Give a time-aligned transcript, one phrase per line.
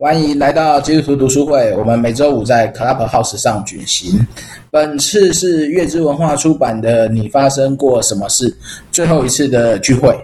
[0.00, 1.74] 欢迎来到基督徒读书会。
[1.76, 4.24] 我们每周五在 Clubhouse 上举行。
[4.70, 8.48] 本次是月之文化出版的《你发生过什么事》
[8.92, 10.16] 最后一次的聚会。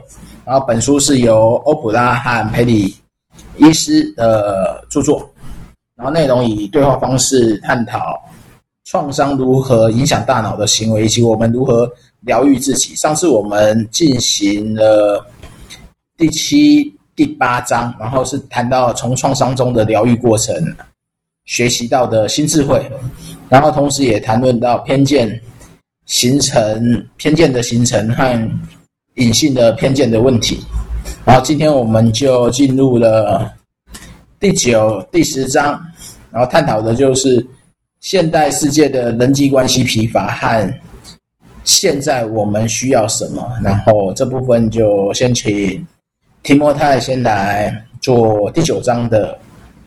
[0.44, 2.94] 然后本书是由欧普拉和佩里
[3.56, 5.28] 医师的著作。
[5.96, 8.16] 然后内容以对话方式探讨
[8.84, 12.94] 创伤如何影响大脑的行为，以及我们如何疗愈自己。
[12.94, 15.26] 上次我们进行了
[16.16, 16.93] 第七。
[17.16, 20.54] 第八章，然后是谈到从创伤中的疗愈过程
[21.44, 22.90] 学习到的新智慧，
[23.48, 25.40] 然后同时也谈论到偏见
[26.06, 28.50] 形成、偏见的形成和
[29.14, 30.58] 隐性的偏见的问题。
[31.24, 33.48] 然后今天我们就进入了
[34.40, 35.80] 第九、第十章，
[36.32, 37.46] 然后探讨的就是
[38.00, 40.74] 现代世界的人际关系疲乏和
[41.62, 43.48] 现在我们需要什么。
[43.62, 45.86] 然后这部分就先请。
[46.44, 49.36] 提摩太先来做第九章的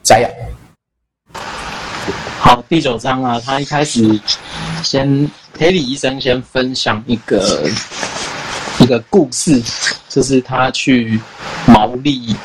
[0.02, 1.40] 摘要。
[2.40, 4.20] 好，第九章啊，他一开始
[4.84, 7.70] 先培里医生先分享一个
[8.80, 9.62] 一个故事，
[10.10, 11.22] 就是他去
[11.68, 12.36] 毛利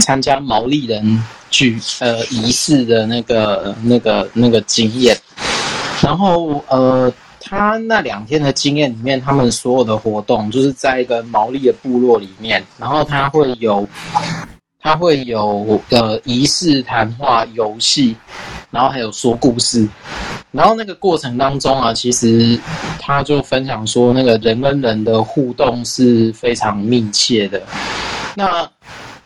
[0.00, 5.14] 参加毛利人聚呃仪式的那个那个那个经验，
[6.00, 7.12] 然后呃。
[7.48, 13.88] 他那两天的经验里面，他们所有的活动就是在一个毛利的部落里面，然后他会有，
[14.80, 18.16] 他会有呃仪式、谈话、游戏，
[18.72, 19.88] 然后还有说故事，
[20.50, 22.58] 然后那个过程当中啊，其实
[22.98, 27.62] 他就分享说，那个人跟人的互动是非常密切的。
[28.34, 28.68] 那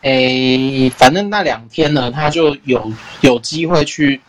[0.01, 4.21] 诶，反正那两天呢，他就有有机会去。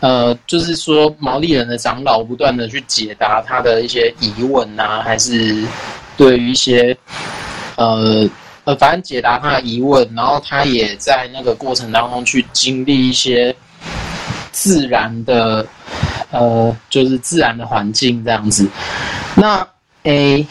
[0.00, 5.62] 呃，就是说毛利人的长老不断的去解答他的一些疑问啊，还是
[6.16, 6.96] 对于一些
[7.76, 8.26] 呃
[8.64, 13.54] 呃，反正解答他的疑问，然后他也在那个过程当中去经历一些
[14.52, 15.66] 自然的
[16.30, 18.66] 呃，就是自然的环境这样子。
[19.34, 19.66] 那
[20.04, 20.46] 诶，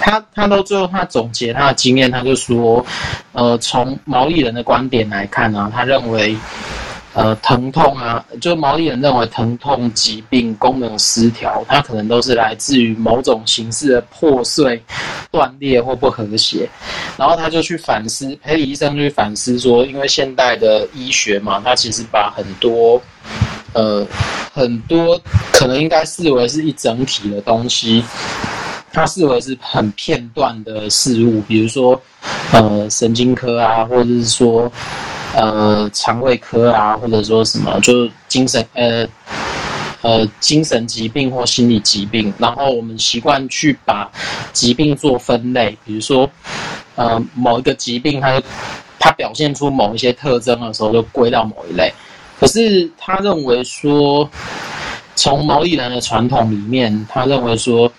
[0.00, 2.84] 他他到最后他总结他的经验，他就说，
[3.32, 6.36] 呃，从毛利人的观点来看呢，他认为。
[7.14, 14.82] 呃，疼痛啊，就毛利人认为疼痛、疾病、功能失调，它可能都是来自于某种形式的破碎、
[15.30, 16.66] 断裂或不和谐。
[17.18, 22.98] 然后他就去反思，培里医生就去反思说，因为现代的医学嘛，它其实把很多
[23.74, 24.06] 呃
[24.50, 25.20] 很多
[25.52, 28.02] 可能应该视为是一整体的东西，
[28.90, 32.00] 它视为是很片段的事物，比如说
[32.52, 34.72] 呃神经科啊，或者是说。
[35.34, 39.08] 呃，肠胃科啊，或者说什么，就精神呃
[40.02, 44.10] 呃精神疾病或心理疾病，然后我们习惯去把
[44.52, 46.28] 疾病做分类，比如说
[46.96, 48.46] 呃某一个疾病它，它
[48.98, 51.90] 它表现出某一些特征的时候，就归到某一类。
[52.38, 54.28] 可是他认为说，
[55.16, 57.90] 从毛利人的传统里面，他认为说，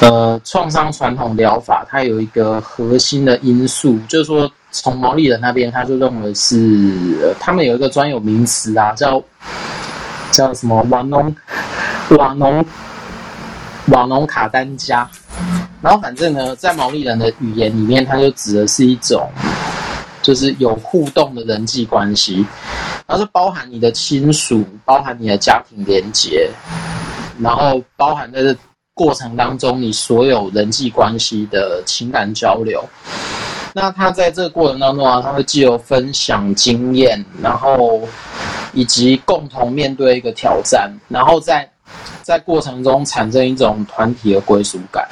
[0.00, 4.50] 呃，创伤传统疗法它有一个核心的因素，就是说。
[4.72, 9.22] 从毛利人那边，他就认为是他们有一个专有名词啊，叫
[10.30, 11.36] 叫什么瓦农
[12.16, 12.64] 瓦农
[13.88, 15.08] 瓦农卡丹加。
[15.82, 19.28] 然后反正呢，在毛利人的语言里面，它就指的是一种
[20.22, 22.46] 就是有互动的人际关系，
[23.06, 26.48] 然后是包含你的亲属，包含你的家庭连结，
[27.40, 28.56] 然后包含在这
[28.94, 32.88] 过程当中你所有人际关系的情感交流。
[33.74, 38.06] 那他在这个过程当中啊，他会既有分享经验，然后
[38.74, 41.66] 以及共同面对一个挑战，然后在
[42.20, 45.08] 在过程中产生一种团体的归属感。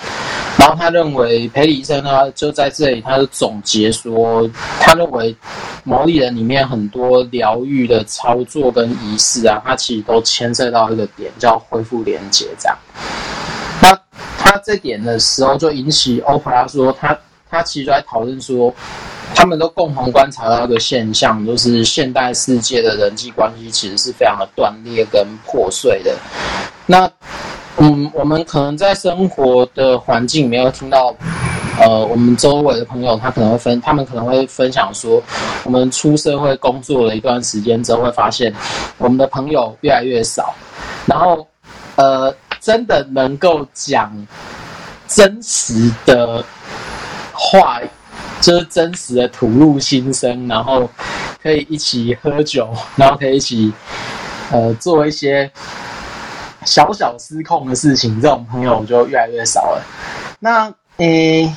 [0.59, 4.47] 然后他认为培里医生呢，就在这里，他就总结说，
[4.78, 5.34] 他认为
[5.82, 12.76] 毛利人里面很多疗愈的操作跟仪式啊，他其实都牵涉到一个点，叫恢复连结这样。
[13.81, 13.99] 那
[14.38, 17.16] 他这点的时候，就引起欧普拉说他。
[17.50, 18.72] 他其实就在讨论说，
[19.34, 26.14] 他们都共同观察到一个现象，就是现代世界的人际关系其实是非常的断裂跟破碎的。
[26.87, 27.11] 那，
[27.79, 31.14] 嗯，我们可能在生活的环境里面会听到，
[31.81, 35.23] 呃，我们周围的朋友他可能会分，他们可能会分享说，
[35.64, 38.55] 我们出社会工作了一段时间之后，会发现
[38.99, 40.55] 我们的朋友越来越少，
[41.06, 41.47] 然后，
[41.97, 44.12] 呃，真的能够讲
[45.08, 46.44] 真实的。
[47.42, 47.81] 话
[48.42, 50.88] 就是真实的吐露心声，然后
[51.42, 53.72] 可以一起喝酒，然后可以一起
[54.52, 55.50] 呃做一些
[56.66, 59.82] 小小失控的事情，这种朋友就越来越少了。
[60.38, 61.50] 那诶，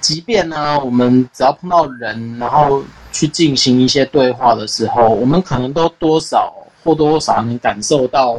[0.00, 6.52] 即便呢，我们只要碰到人，然后去进行一些对话的时候，我们可能都多少
[6.82, 8.38] 或多或少能感受到，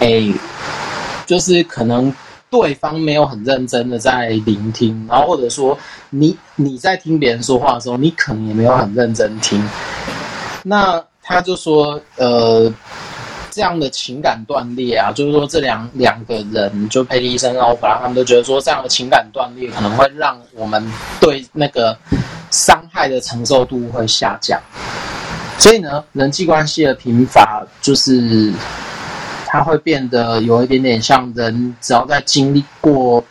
[0.00, 0.22] 哎，
[1.24, 2.14] 就是可能
[2.60, 5.78] 对方没有很认真的在聆听，然后或者说
[6.10, 9.62] 你你在听别人说话的时候，你可能也没有很认真听。
[10.62, 12.72] 那他就说，呃。
[13.48, 20.86] 这样的情感断裂啊，就是说这两两个人，就佩蒂医生跟欧普拉，他们都觉得说，这样的情感断裂可能会让我们
[21.18, 21.96] 对那个
[22.50, 24.60] 伤害的承受度会下降。
[25.56, 28.52] 所以呢，人际关系的贫乏，就是
[29.56, 33.24] 它会变得有一点点像人，只要在经历过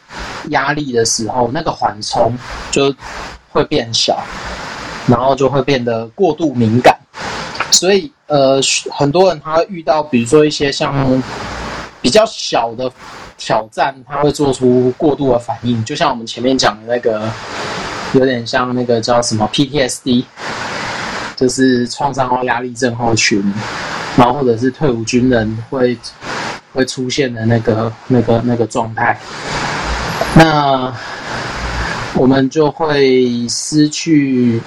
[0.49, 2.35] 压力的时候，那个缓冲
[2.71, 2.91] 就
[3.51, 4.17] 会变小，
[5.05, 6.97] 然后就会变得过度敏感。
[7.69, 8.59] 所以，呃，
[8.91, 11.21] 很多人他遇到，比如说一些像
[12.01, 12.91] 比较小的
[13.37, 17.29] 挑战，他会做出过度的反应，就像我们前面讲的那个，
[18.13, 20.25] 有点像那个叫什么 PTSD，
[21.35, 23.43] 就是创伤后压力症候群，
[24.17, 25.97] 然后或者是退伍军人会
[26.73, 29.19] 会出现的那个那个那个状态，
[30.35, 30.93] 那
[32.15, 34.61] 我们就会失去。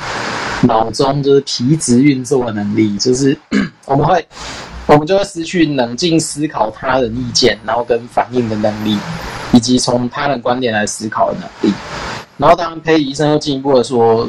[0.63, 3.39] 脑中就是皮质运作的能力，就是
[3.87, 4.27] 我们会，
[4.87, 8.99] 我们就会失去冷静思考他人意见，然后跟反应的能力，
[9.53, 11.73] 以及从他人观点来思考的能力。
[12.39, 14.29] 然后，当然，佩医生又进一步的说，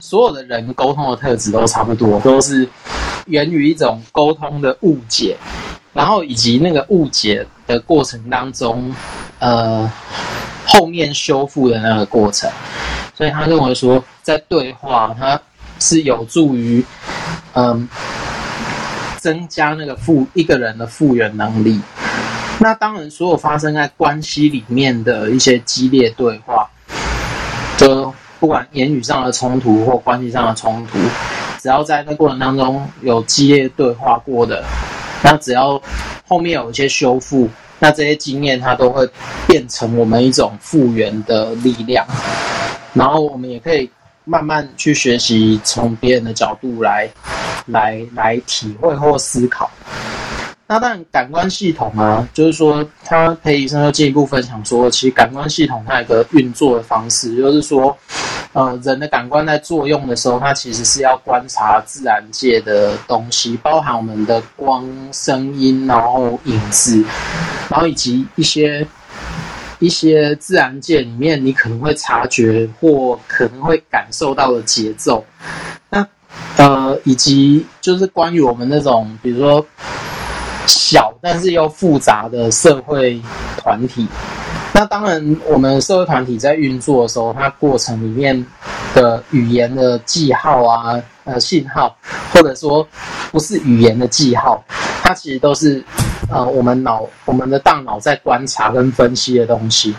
[0.00, 2.68] 所有的人沟通的特质都差不多，都是
[3.26, 5.36] 源于一种沟通的误解，
[5.92, 8.94] 然后以及那个误解的过程当中，
[9.38, 9.90] 呃，
[10.66, 12.50] 后面修复的那个过程。
[13.14, 15.40] 所以他认为说，在对话，它
[15.78, 16.84] 是有助于，
[17.52, 17.88] 嗯，
[19.18, 21.80] 增加那个复一个人的复原能力。
[22.58, 26.68] 那当然，所有发生在关系里面的一些激烈对话，
[27.76, 30.98] 就不管言语上的冲突或关系上的冲突，
[31.62, 34.64] 只要在那过程当中有激烈对话过的，
[35.22, 35.80] 那只要
[36.26, 37.48] 后面有一些修复，
[37.78, 39.08] 那这些经验它都会
[39.46, 42.04] 变成我们一种复原的力量。
[42.94, 43.88] 然后我们也可以
[44.24, 47.08] 慢慢去学习，从别人的角度来，
[47.66, 49.70] 来来体会或思考。
[50.66, 57.96] 那当然，感官系统啊，就是说，他裴医生又进一步分享说，其实感官系统它有一个运作的方式，就是说，
[58.52, 67.04] 呃，人的感官在作用的时候，它其实是要观察自然界的东西，包含我们的光、声音，然后影子，
[67.68, 68.86] 然后以及一些。
[69.78, 75.24] 一些自然界里面，你可能会察觉或可能会感受到的节奏，
[75.90, 76.06] 那
[76.56, 79.66] 呃，以及就是关于我们那种，比如说
[80.68, 83.20] 小但是又复杂的社会
[83.56, 84.06] 团体。
[84.74, 88.46] 那当然，我们社会团体在运作的时候，它过程里面
[88.94, 91.96] 的语言的记号啊，呃，信号，
[92.32, 92.86] 或者说
[93.30, 94.64] 不是语言的记号，
[95.02, 95.82] 它其实都是。
[96.30, 99.94] 呃，我们脑、我们的大脑在观察跟分析的东西。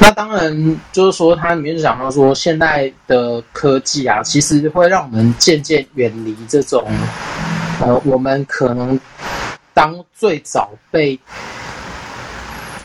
[0.00, 6.82] 那当然就是说，它里面就讲到说，现代的科技啊，其实会让我们渐渐远离这种，
[7.80, 8.98] 呃，我们可能
[9.74, 11.16] 当最早被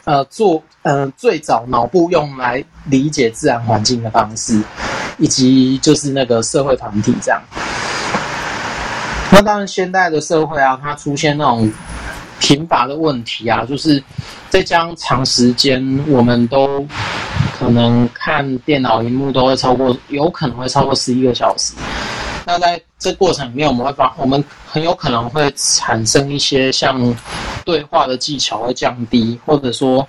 [0.10, 4.60] 呃做呃最早脑部用来理解自然环境的方式，
[5.20, 7.40] 以及就是那个社会团体这样。
[9.32, 11.72] 那当然，现代的社会啊，它出现那种。
[12.42, 14.02] 贫乏的问题啊，就是
[14.50, 16.88] 在将长时间，我们都
[17.60, 21.74] 可能看电脑荧幕都会超过，有可能会超过十一个小时。
[22.50, 27.16] 那在这过程里面，我们会发，我们很有可能会产生一些像
[27.64, 30.08] 对话的技巧会降低，或者说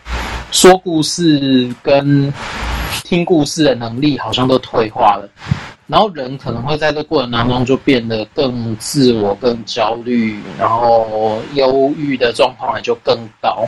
[0.51, 2.33] 说故事跟
[3.05, 5.29] 听故事的能力好像都退化了。
[5.87, 13.67] 然后人可能会在这过程当中就变得更自我、更焦虑，然后忧郁的状况也就更高，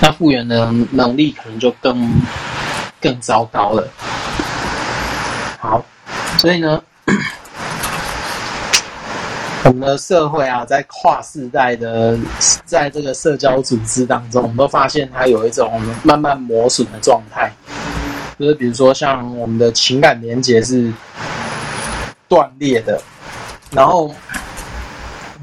[0.00, 2.10] 那复原的能力可能就更
[3.02, 3.86] 更糟糕了。
[5.60, 5.84] 好，
[6.38, 6.82] 所以呢，
[9.64, 12.18] 我们的社会啊，在跨世代的，
[12.64, 17.50] 在这个社交组织当中，我们都发现它有一种慢慢磨损的状态。
[18.38, 20.92] 就是比如说，像我们的情感连结是
[22.28, 23.00] 断裂的，
[23.70, 24.12] 然后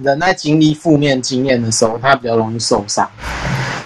[0.04, 3.10] 人在经历负面经验的时候，他比较容易受伤。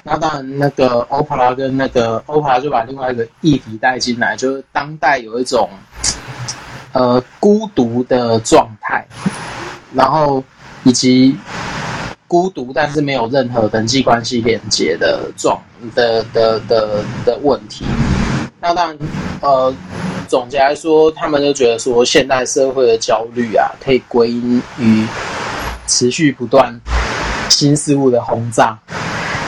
[0.04, 5.70] 那当然，那个欧普拉跟那个欧普拉就把另外一个议题带进来，就是当代有一种
[6.92, 9.06] 呃孤独的状态，
[9.94, 10.44] 然后
[10.84, 11.36] 以及
[12.28, 15.62] 孤独但是没有任何人际关系连接的状
[15.94, 17.86] 的的的的问题。
[18.60, 18.98] 那当然，
[19.42, 19.76] 呃，
[20.28, 25.06] 总结来说，他们就觉得说，现代社会的焦虑啊，可以归因于
[25.86, 26.74] 持续不断
[27.50, 28.80] 新事物的轰炸。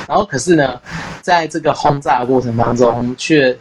[0.05, 0.79] 然后，可是呢，
[1.21, 3.57] 在这个轰炸的过程当中，却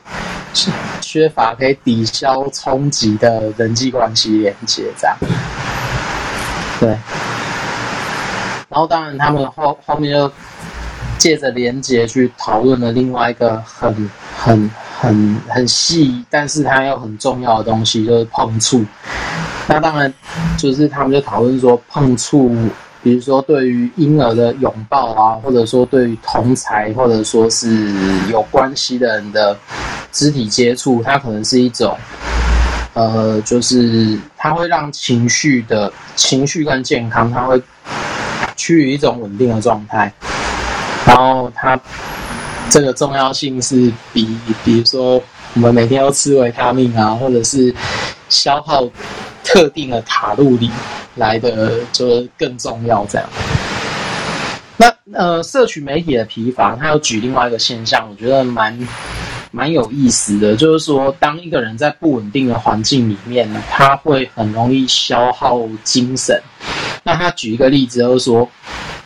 [1.00, 5.16] 缺乏可以抵消冲击的人际关系连接，这样。
[6.84, 6.98] 对。
[8.68, 10.30] 然后，当然，他们后后面就
[11.18, 18.84] 借着连接去讨论了另外一个很很很很细，但是它又很重要的东西，就是碰触。
[19.66, 20.12] 那当然，
[20.58, 22.54] 就是他们就讨论说碰触。
[23.02, 27.86] 比如说，对于婴儿的拥抱啊，或者说对于同才，或者说是
[28.30, 29.54] 有关系的人的
[30.10, 31.94] 肢体接触，它可能是一种，
[32.94, 37.60] 呃，就是它会让情绪的情绪更健康，它会
[38.56, 40.12] 趋于一种稳定的状态。
[41.06, 41.78] 然后它
[42.70, 45.22] 这个重要性是比，比如说
[45.54, 47.74] 我们每天要吃维他命啊，或者是
[48.28, 48.82] 消耗
[49.44, 50.70] 特定的卡路里。
[51.16, 53.28] 来的就是更重要，这样。
[54.76, 58.76] 那呃，社群媒体的疲乏，他有举另外一个现象，我觉得蛮
[59.54, 66.42] 蛮有意思的，就是说，当一个人在不稳定的环境里面，他会很容易消耗精神。
[67.04, 68.49] 那他举一个例子，就是说，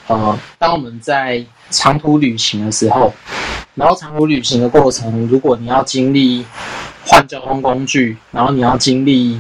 [0.07, 3.13] 呃，当我们在长途旅行的时候，
[3.75, 6.45] 然后长途旅行的过程，如果你要经历
[7.05, 9.39] 换交通工具，然后你要经历。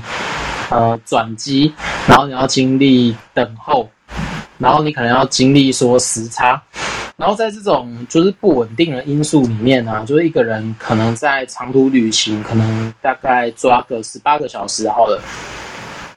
[0.70, 1.72] 呃，转机，
[2.06, 3.88] 然后你要经历等候，
[4.58, 6.62] 然后你可能要经历说时差，
[7.18, 15.20] 然后在这种就是不稳定的因素里面呢、啊，就是一个人可能在长途旅行，可能大概抓个十八个小时好了，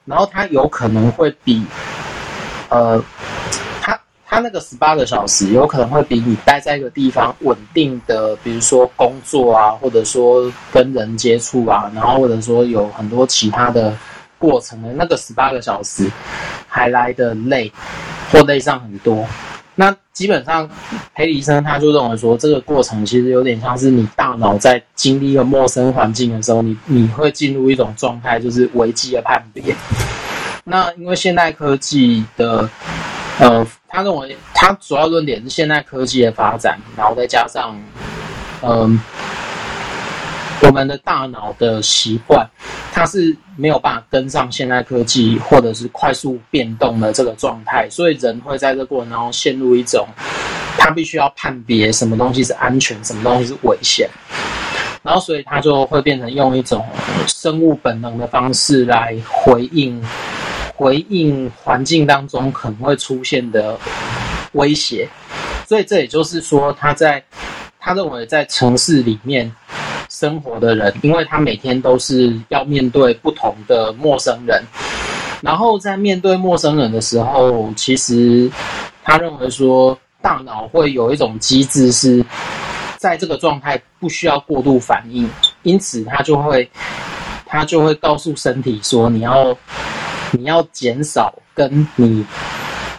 [0.04, 1.60] 然后他有可能会比，
[2.68, 3.02] 呃，
[3.80, 13.92] 他他那个十八个小时有可能会比你待在一个地方稳定的，比如说工作啊，或者说跟人接触啊，然后或者说有很多其他的。
[14.38, 16.10] 过程的那个十八个小时
[16.66, 17.70] 还来的累，
[18.32, 19.24] 或累上很多。
[19.74, 20.68] 那基本上，
[21.14, 29.74] 裴李医生他就认为说，这个过程其实有点像是你大脑在经历一个陌生环境的时候，你你会进入一种状态，就是危机的判别。
[30.64, 32.68] 那因为现代科技的，
[33.40, 37.74] 呃，他认为他主要论点是现代科技的发展，然后再加上，
[38.60, 39.00] 嗯、
[40.60, 42.46] 我们的大脑的习惯，
[42.92, 50.06] 它是没有办法跟上现代科技或者是快速变动的这个状态，所以人会在这过程当中陷入一种，
[50.78, 54.08] 他必须要判别什么东西是安全，什么东西是危险，
[55.02, 56.84] 然后所以他就会变成用一种
[57.26, 60.02] 生物本能的方式来回应，
[60.74, 63.78] 回应环境当中可能会出现的
[64.52, 65.08] 威胁，
[65.66, 67.22] 所以这也就是说，他在
[67.78, 69.52] 他认为在城市里面。
[70.12, 74.62] 生活的人，因为他每天都是要面对不同的陌生人，
[75.40, 78.50] 然后在面对陌生人的时候，其实
[79.02, 82.22] 他认为说，大脑会有一种机制是，
[82.98, 85.26] 在这个状态不需要过度反应，
[85.62, 86.70] 因此他就会，
[87.46, 89.56] 他就会告诉身体说，你要，
[90.32, 92.22] 你要减少跟你，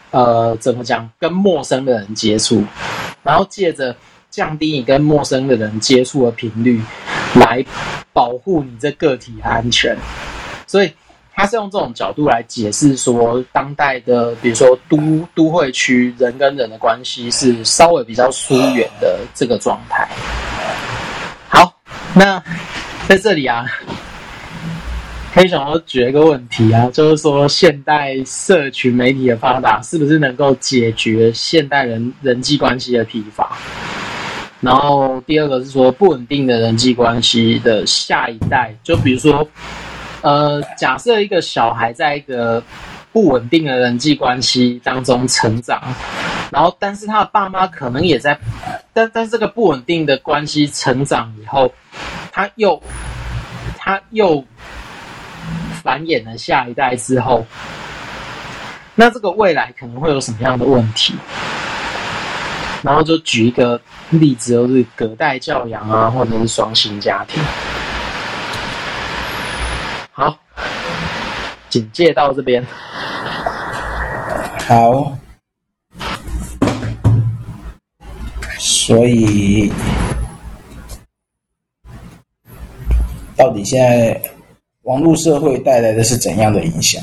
[0.09, 2.63] 呃，怎么讲，跟陌生的人接触，
[3.21, 3.95] 然后借着。
[4.33, 6.81] 降低你跟陌生的人接触的频率，
[7.35, 7.63] 来
[8.11, 9.95] 保护你这个体安全。
[10.65, 10.91] 所以
[11.35, 14.97] 他是用这种角度来解释说，当代的比如说都
[15.35, 20.09] 都会区人跟人的关系是稍微比较疏远的这个状态。
[21.47, 21.71] 好，
[22.15, 22.43] 那
[23.07, 23.67] 在这里啊，
[25.35, 33.55] 可以想要举一个问题啊，就是说现代社群媒体的发达是不是能够解决现代人人际关系的疲乏？
[34.63, 39.45] 然后第二个是说不稳定的人际关系的下一代，就比如说，
[40.21, 42.63] 呃，假设一个小孩在一个
[43.11, 45.83] 不稳定的人际关系当中成长，
[46.49, 48.39] 然后但是他的爸妈可能也在，
[48.93, 51.69] 但但是这个不稳定的关系成长以后，
[52.31, 52.81] 他又
[53.77, 54.41] 他又
[55.83, 57.45] 繁衍了下一代之后，
[58.95, 61.13] 那这个未来可能会有什么样的问题？
[62.83, 67.41] 然后就举一个例子，就是隔代教养啊，或者是双薪家庭。
[70.11, 70.37] 好，
[71.69, 72.61] 简介到这边。
[74.67, 75.17] 好，
[78.59, 79.71] 所以
[83.37, 84.21] 到底现在
[84.81, 87.01] 网络社会带来的是怎样的影响？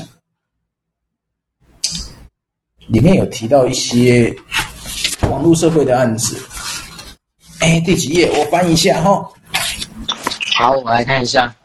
[2.85, 4.31] 里面有提到一些。
[5.31, 6.37] 网络社会的案子，
[7.59, 8.29] 哎，第几页？
[8.37, 9.25] 我翻一下哈。
[10.57, 11.55] 好，我来看一下。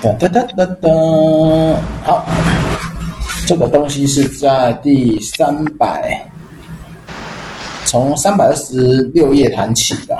[0.00, 2.24] 噔噔噔噔，好，
[3.48, 6.24] 这个东西是在第三百，
[7.86, 10.16] 从三百二十六页谈起的。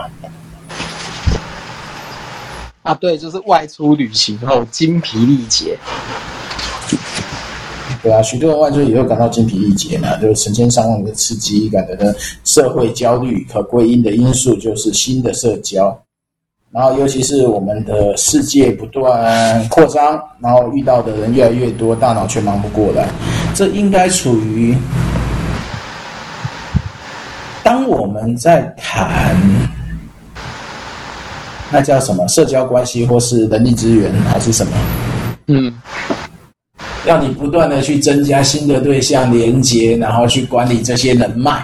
[2.83, 5.79] 啊，对，就是外出旅行后精疲力竭。
[8.03, 15.95] 对啊，许多人外出以后感到精疲力竭嘛，就是成千上万的刺激感的社会焦虑，可归因的因素就是新的社交，
[16.71, 23.07] 然后尤其是我们的世界不断扩张，然后遇到的人越来越多，大脑却忙不过来。
[23.55, 24.75] 这应该处于
[27.63, 29.37] 当我们在谈
[31.71, 34.73] 那叫什么社交关系，或是人力资源，还是什么？
[35.49, 35.71] 嗯。
[37.11, 41.61] 要你不断的去增加新的对象连接，然后去管理这些人脉，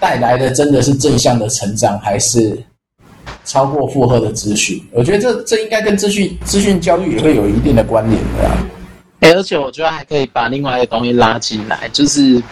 [0.00, 2.58] 带来的真的是正向的成长，还是
[3.44, 4.82] 超过负荷的资讯？
[4.90, 8.56] 我觉得这这应该跟资讯资讯焦虑也会有一定的关联的啊。
[9.20, 12.42] 欸，而且我觉得还可以把另外一个东西拉进来，就是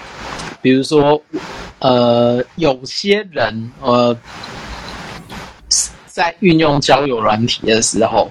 [0.61, 1.19] 比如说，
[1.79, 4.15] 呃，有些人呃，
[6.07, 8.31] 在运用交友软体的时候。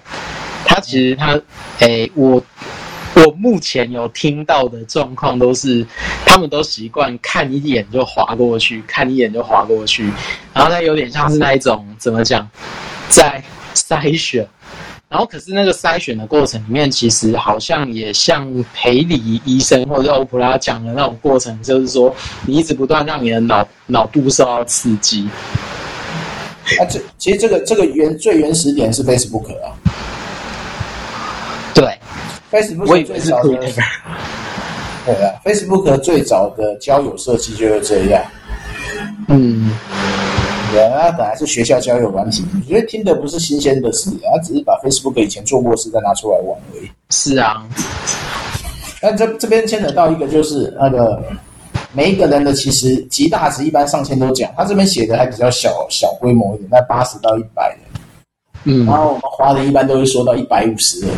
[0.74, 1.38] 他其实他，
[1.80, 2.42] 诶、我
[3.14, 5.86] 我目前有听到的状况都是，
[6.26, 10.10] 他们都习惯看一眼就滑过去，看一眼就滑过去，
[10.54, 12.48] 然后他有点像是那一种怎么讲，
[13.10, 13.44] 在
[13.76, 14.48] 筛选，
[15.10, 25.28] 然后可是那个筛选的过程里面，其实好像也像培理医生或者欧普拉讲的那种过程，就是说你一直不断让你的脑脑部受到刺激。
[26.80, 29.76] 啊，这其实这个这个原最原始点是 Facebook 啊。
[31.74, 31.98] 对
[32.52, 33.50] ，Facebook 最早的，
[35.06, 38.22] 对啊，Facebook 最早的交友设计就是这样。
[39.28, 39.72] 嗯，
[40.72, 46.90] 对啊，它本来是学校交友软体，我觉得听的不是新鲜的事，他只是把 Facebook 以前做过的事再拿出来玩而已。
[47.10, 47.66] 是啊，
[49.00, 51.24] 但这这边牵扯到一个就是那个
[51.94, 57.80] 每一个人的其实极大值一般上千都讲，他这边写的还比较小小规模一点，在八十到一百人。
[58.66, 61.10] 嗯，然后我们华人一般都会说到一百五十人。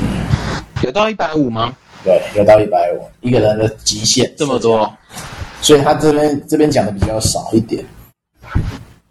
[0.83, 1.73] 有到一百五吗？
[2.03, 4.93] 对，有到一百五，一个人的极限这么多，
[5.61, 7.83] 所以他这边这边讲的比较少一点，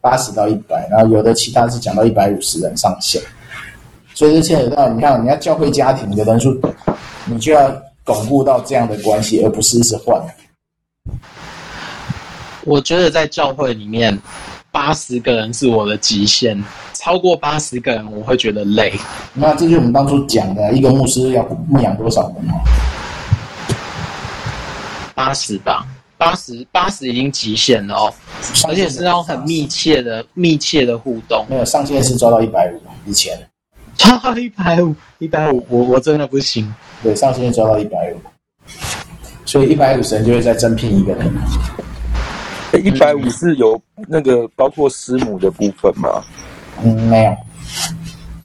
[0.02, 3.22] 八十到一百，然后有的其他是讲到一百五十人上限，
[4.12, 6.60] 所以这牵扯到你看，你要教会家庭的人数，
[7.24, 10.22] 你就要巩固到这样的关系，而不是一直换。
[12.64, 14.16] 我觉得在教会里面，
[14.70, 16.62] 八十个人是我的极限。
[17.02, 18.92] 超过八十个人，我会觉得累。
[19.34, 22.54] 那这就是我们当初讲的，一个牧师要牧养多少人吗？
[25.12, 25.84] 八十吧，
[26.16, 28.14] 八十八十已经极限了哦，
[28.68, 31.44] 而且是那种很密切的、密切的互动。
[31.50, 33.36] 没有上限是抓到一百五以前，
[33.96, 36.72] 抓到一百五，一百五，我我真的不行。
[37.02, 38.20] 对，上限抓到一百五，
[39.44, 41.28] 所以一百五十人就会再增聘一个人。
[42.84, 46.22] 一百五是有那个包括师母的部分吗？
[46.82, 47.36] 嗯，没有，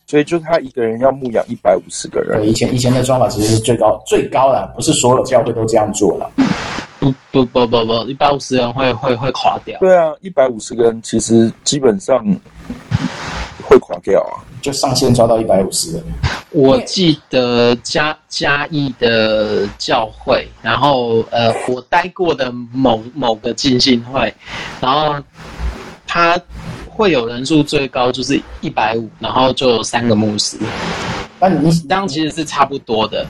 [0.06, 2.40] 所以就他一个人要牧养一百五十个人。
[2.40, 6.32] 对，以前以前的方法其实是最高最高的，不是所有教会都这样做了。
[7.00, 9.80] 不不不不不，一百五十人会会会垮掉。
[9.80, 12.24] 对啊，一百五十个人其实基本上
[13.64, 16.04] 会垮掉啊，就上限抓到一百五十人。
[16.52, 24.34] 我记得嘉嘉义的教会，然后呃，我待过的某某个浸信会，
[24.80, 25.16] 然后
[26.06, 26.40] 他。
[26.98, 30.58] 会有人数最高就是一百五，然后就有三个牧师。
[31.40, 33.24] 那你这样其实是差不多的。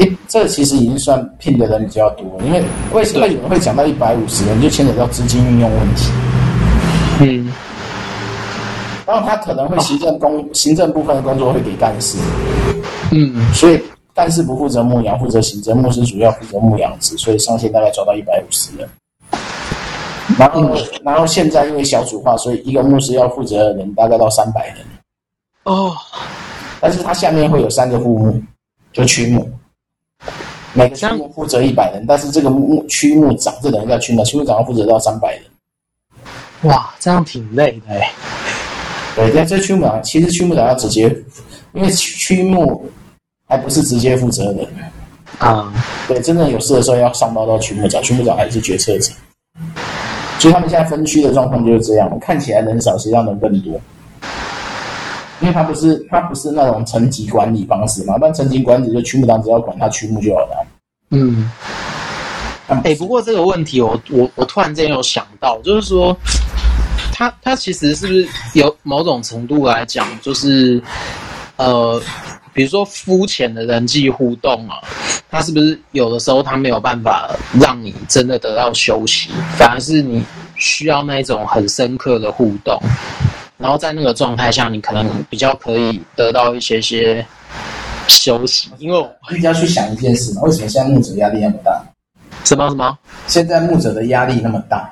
[0.00, 2.60] 一，这其实已经算聘的人比较多，因为
[2.92, 6.10] 为什么有人会讲到一百五十人，就牵扯到资金运用问题。
[7.20, 7.52] 嗯。
[9.06, 12.18] 然后他可能会行政工、哦、行政部分的工作会给干事。
[13.12, 13.54] 嗯。
[13.54, 13.80] 所以
[14.12, 18.88] 干事不负责牧羊，负责行政，牧师主要负责牧羊职，所以上限大概抓到一百五十人。
[20.38, 24.76] 然后，然后现在因为小组化，所以一个牧师要负责的人大概到三百人。
[25.64, 25.94] 哦，
[26.80, 28.42] 但是他下面会有三个护牧，
[28.92, 29.46] 就区牧，
[30.72, 35.42] 每个区牧负责一百人，但是这个牧区牧长这等于叫区牧，区牧长要负责到三百人。
[36.62, 38.10] 哇，这样挺累的哎。
[39.14, 41.14] 对，那这区牧长其实区牧长要直接，
[41.72, 42.90] 因为区牧
[43.46, 44.66] 还不是直接负责人
[45.38, 45.72] 啊。
[46.08, 49.12] 对，真正有事的时候要上报到区牧长，区牧长还是决策者。
[50.38, 53.80] 所以他们现在分区的状况就是这样，看起来人少，实际上人更多。
[55.40, 60.66] 因为他不是他不是那种层级管理方式嘛，不然层级管理就区牧长只要管他区牧就好了。
[61.10, 61.50] 嗯。
[62.66, 66.16] 哎、欸，不过这个问题我我我突然间有想到，就是说，
[67.12, 70.82] 他他其实是不是有某种程度来讲，就是
[71.56, 72.00] 呃，
[72.54, 74.78] 比如说肤浅的人际互动啊，
[75.28, 77.28] 他是不是有的时候他没有办法
[77.60, 80.24] 让你真的得到休息，反而是你
[80.56, 82.80] 需要那种很深刻的互动，
[83.58, 87.26] 然后在那个状态下，你可能比较可以得到一些些
[88.06, 88.70] 休息。
[88.78, 91.84] 因为我比较去想一件事嘛，为什么现在牧者压力那么大？
[92.44, 92.98] 什么什么？
[93.26, 94.88] 现在牧者的压力那么大？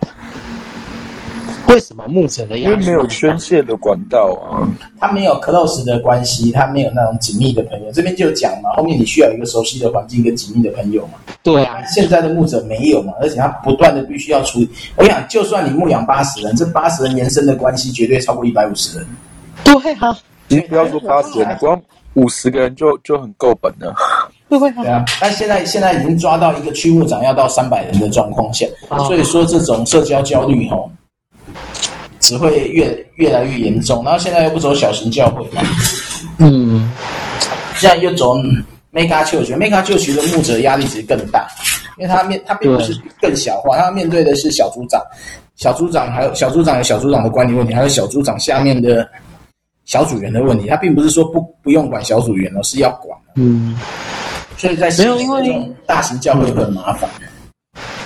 [1.68, 2.74] 为什么牧者的压力？
[2.74, 4.68] 因为没有宣泄的管道啊，
[5.00, 7.92] 他没有 close 的关系，他没有那种紧密的朋友。
[7.92, 11.14] 这边就讲嘛，后面你需要一个熟悉的环境跟紧密的朋友嘛。
[11.42, 14.68] 对啊，现在的牧者没有嘛，而且他不断的必须要处理。
[14.96, 19.06] 我想，就算你牧养八十人，这八十人延伸的关系绝对超过一百五十人。
[19.64, 20.16] 对啊，
[20.48, 21.80] 你不要说八十人，你光
[22.14, 23.94] 五十个人就就很够本了。
[24.48, 28.66] 对啊，对啊，但现在现在已经抓到一个区牧长要到三百人的状况下，
[29.06, 30.90] 所以说这种社交焦虑吼。
[32.20, 35.62] 只会越越来越严重，然后现在又不走小型教会嘛，
[36.38, 36.90] 嗯，
[37.76, 38.36] 现在又走
[38.92, 41.48] mega church，mega church 的牧者压力其实更大，
[41.98, 45.02] 因为他面他并不是更小化，他面对的是小组长，
[45.56, 49.08] 小组长还有小组长有小组长的管理问题，还有小组长下面的
[49.84, 53.76] 小组员的问题，他并不是说不不用管小组员，而是要管，嗯，
[54.56, 57.10] 所以在没有因为大型教会很麻烦。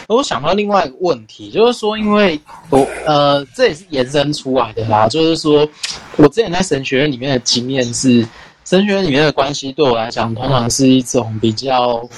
[0.08, 2.40] 我想到另外一个问题，就是说，因为
[2.70, 5.08] 我呃，这也是延伸出来的啦。
[5.08, 5.68] 就是说，
[6.16, 8.26] 我之前在神学院里面的经验是，
[8.64, 12.08] 神学院里面的关系对我来讲，通常是一种比较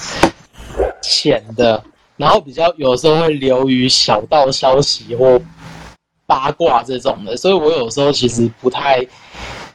[1.01, 1.83] 浅的，
[2.15, 5.41] 然后比较有时候会流于小道消息或
[6.27, 9.03] 八卦这种的，所以我有时候其实不太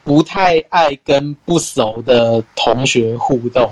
[0.05, 3.69] 不太爱跟不熟的同学互动。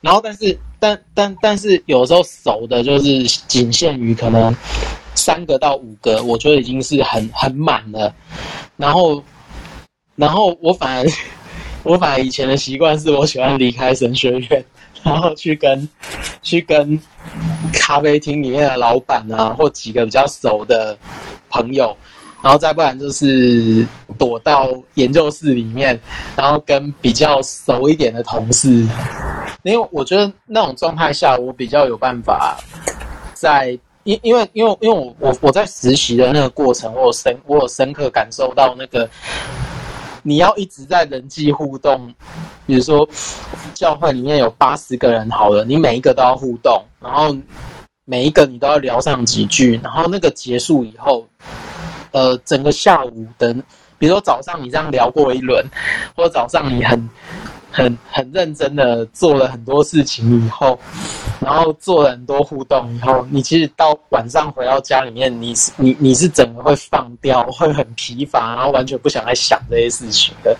[0.00, 4.54] 然后，但是，但但但是，有时候熟的，就是仅限于可能
[5.14, 8.14] 三个到五个，我觉得已经是很很满了。
[8.76, 9.22] 然后，
[10.16, 11.06] 然后我反而，
[11.82, 14.64] 我反而以前的习惯是我喜欢离开神学院，
[15.02, 15.88] 然后去跟
[16.42, 16.98] 去跟
[17.72, 20.96] 咖啡厅里面的老板啊，或几个比较熟的
[21.50, 21.94] 朋友。
[22.42, 26.00] 然后再不然就是躲到研究室里面，
[26.34, 28.70] 然后跟比较熟一点的同事，
[29.62, 32.56] 因为我觉得那种状态下，我比较有办法
[33.34, 39.06] 在因因为因为因为我我我在实习的那个过程，我有深我有深刻感受到那个
[40.22, 42.10] 你要一直在人际互动，
[42.66, 43.06] 比如说
[43.74, 47.36] 教会里面有八十个人好了，你每一个都要互动，然后
[48.06, 51.26] 每一个你都要聊上几句，然后那个结束以后。
[52.12, 53.62] 呃，整个下午等，
[53.98, 55.64] 比如说早上你这样聊过一轮，
[56.16, 57.08] 或者早上你很、
[57.70, 60.78] 很、很认真的做了很多事情以后，
[61.38, 70.56] 然后做了很多互动以后，你其实到晚上回到家里面，你是你你是整个会放掉，会很疲乏，然后完全不想再想这些事情的。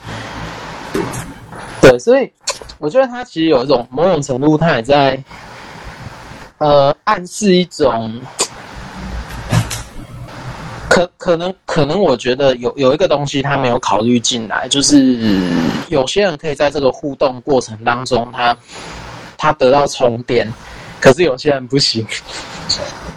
[1.80, 2.30] 对，所以
[2.78, 5.20] 我觉得他其实有一种某种程度，他也在
[6.58, 8.20] 呃暗示一种。
[11.00, 15.18] 可可能可能，我觉得有有一个东西他没有考虑进来，就是
[15.88, 18.54] 有些人可以在这个互动过程当中他，
[19.36, 20.50] 他他得到充电，
[21.00, 22.06] 可是有些人不行。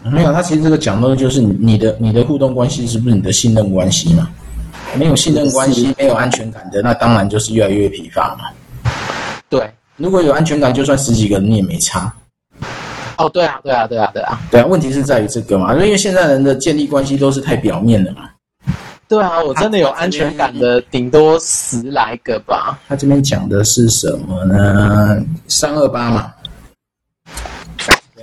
[0.03, 4.29] 没有，他其实这个讲的就是你的你的互动关系是不是你的信任关系嘛？
[4.95, 8.91] 没有信任关系，没有安全感的，那当然就是越来越疲乏嘛。
[9.49, 12.13] 对，如果有安全感，就算十几个人你也没差。
[13.17, 18.29] 哦，对啊，对啊，对啊，对啊，对啊，问题是在于这个嘛，因为现在人的建立关系都是太表面的嘛。
[19.07, 22.79] 对啊，我真的有安全感的，顶多十来个吧。
[22.87, 25.23] 他这边讲的是什么呢？
[25.47, 26.33] 三二八嘛。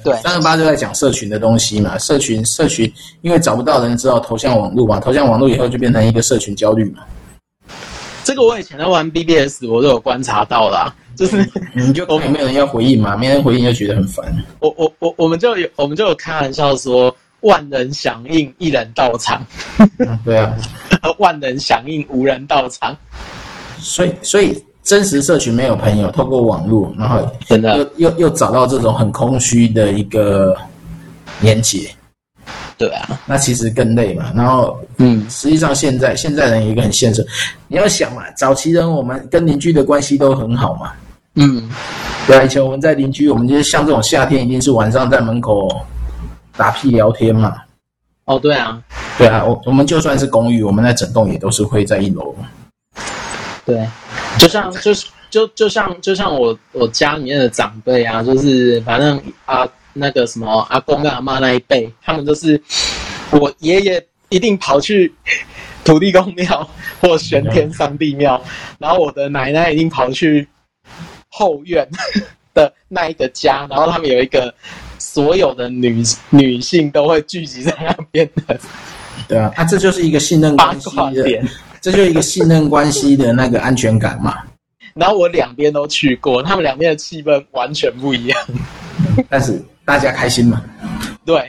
[0.03, 1.97] 对，三二八就在讲社群的东西嘛。
[1.99, 4.99] 社群，社群，因为找不到人，知道投向网络嘛。
[4.99, 7.03] 投向网络以后，就变成一个社群焦虑嘛。
[8.25, 10.93] 这个我以前在玩 BBS，我都有观察到啦。
[11.17, 11.37] 就是
[11.75, 13.17] 你就有没有人要回应嘛？
[13.17, 14.25] 没人回应就觉得很烦。
[14.61, 19.45] 我我我我们就有我们就有开玩笑说，万人响应一人到场。
[19.99, 20.55] 嗯、对啊，
[21.19, 22.97] 万人响应无人到场。
[23.79, 30.57] 所以所以真实社群没有朋友，透过网络，然后真的又又又找到这种很空虚的一个
[31.41, 31.91] 连结。
[32.81, 34.33] 对啊，那其实更累嘛。
[34.35, 37.23] 然后，嗯，实际上现在现在人有一个很现实，
[37.69, 40.93] 你要想嘛，早期人我们跟邻居的关系都很好嘛。
[41.35, 41.71] 嗯，
[42.27, 45.69] 对啊，以前我们在邻居，我们就是像这种夏天，一定是晚上在门口
[46.57, 47.59] 打屁聊天嘛。
[48.25, 48.83] 哦，对啊，
[49.19, 52.35] 对啊，我我们就算是公寓，我们在整栋也都是会在一楼。
[53.67, 53.87] 对，
[54.39, 59.69] 就像就是就就像就像我我家里面的长辈啊，就是反正啊。
[59.93, 62.61] 那个什么阿公跟阿妈那一辈，他们都是
[63.31, 65.13] 我爷爷一定跑去
[65.85, 66.69] 土地公庙
[67.01, 68.41] 或玄天上帝庙，
[68.79, 70.47] 然后我的奶奶一定跑去
[71.29, 71.89] 后院
[72.55, 74.53] 的那一个家，然后他们有一个
[74.99, 78.59] 所有的女女性都会聚集在那边的，
[79.29, 81.43] 对啊，他，这就是一个信任关系的，
[81.81, 84.39] 这就是一个信任关系的那个安全感嘛。
[84.95, 88.39] 然后我两边都去过，他们两边的气氛完全不一样，
[89.31, 90.63] 但是大家开心嘛。
[91.25, 91.49] 对，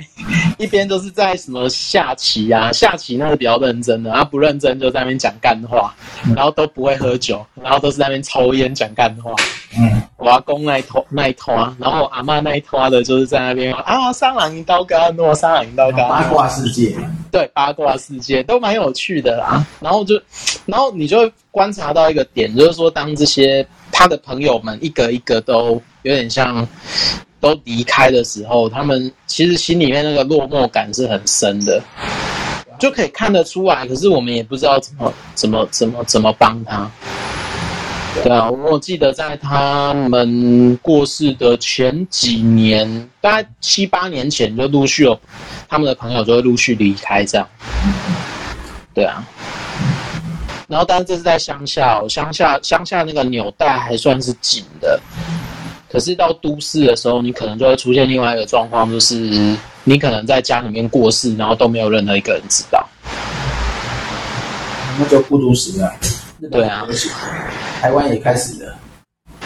[0.58, 5.94] 一边都是在什么下棋啊， 下棋那是比较认真的，然后不认真就在那边讲干话，
[6.36, 9.32] 然后都不会喝酒，然后都是在那边抽烟讲干话。
[9.78, 16.98] 嗯，我阿公那一拖那一拖，然后我阿妈那一拖的，就是在那边啊，三郎银刀干，诺三郎银刀干，八卦世界，
[17.32, 19.64] 对，八卦世界都蛮有趣的啦。
[19.80, 20.20] 然后就，
[20.66, 26.68] 然后你就会观察到一个点，就是说，当这些他的朋友们一个一个都有点像。
[27.42, 31.82] 都离开的时候，他们其实心里面那个落寞感是很深的，
[32.80, 33.86] 就可以看得出来。
[33.88, 36.90] 可是我们也不知道怎么怎么怎么怎么帮他。
[38.24, 45.18] 对啊，我记得在他们过世的前几年，大概七八年前，就陆续有
[45.68, 47.48] 他们的朋友就会陆续离开这样。
[48.94, 49.26] 对啊，
[50.68, 55.00] 然后但是这是在乡下哦，乡下乡下那个纽带还算是紧的。
[55.92, 62.88] 可是到都市的时候，你可能就会出现另外一个状况，就是你可能在家里面过世，然后都没有任何一个人知道，
[64.98, 65.94] 那就孤独死了。
[66.50, 66.88] 对啊，
[67.82, 68.74] 台湾也开始了，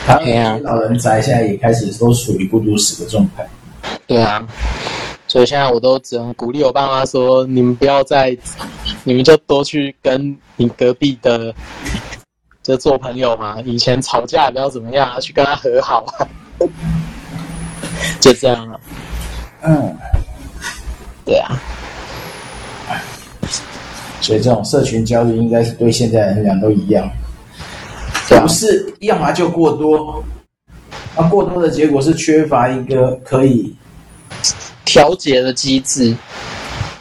[0.05, 3.43] 台湾老人宅现在也开始都属于孤独死的状态。
[4.05, 4.47] 对啊，
[5.27, 8.37] 所以现在我都只能鼓励我爸妈说：你们不要再，
[9.03, 11.51] 你们就多去跟你隔壁的。
[12.65, 16.03] 就做朋友嘛，以前吵架也不要怎么样，去跟他和好，
[18.19, 18.79] 就这样了。
[19.61, 19.95] 嗯，
[21.23, 21.61] 对啊。
[24.19, 27.07] 所以这种社群焦虑应该是对现在人讲都一样，
[28.41, 30.23] 不是要么就过多，
[31.15, 33.75] 那过多的结果是缺乏一个可以
[34.83, 36.17] 调节的机制。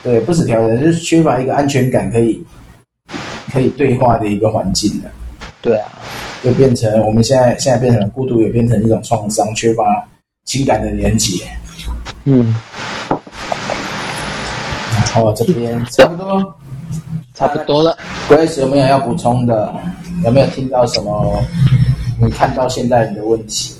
[0.03, 2.45] 对，不是调节，就是缺乏一个安全感，可以
[3.51, 5.11] 可以对话的一个环境的。
[5.65, 5.89] 对啊，
[6.43, 10.07] 就变成我们现在现在变成了孤独，也变成一种创伤，缺乏
[10.45, 11.43] 情感的连接。
[12.25, 12.55] 嗯，
[15.11, 16.55] 好，这边差不多，
[17.33, 17.97] 差不多了。
[18.29, 19.75] Grace 有没有要补充的？
[20.23, 21.43] 有没有听到什么？
[22.21, 23.75] 你看到现在你的问题？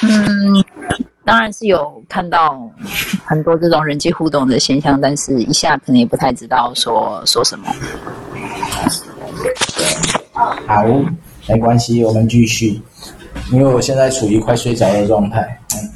[0.00, 0.64] 嗯。
[1.24, 2.60] 当然是有看到
[3.24, 7.66] 很多这种人际互动的现象，但是一下可能也不太知道说说什么。
[10.66, 10.84] 好，
[11.48, 12.80] 没关系，我们继续。
[13.50, 15.90] 因为我现在处于快睡着的状态，嗯，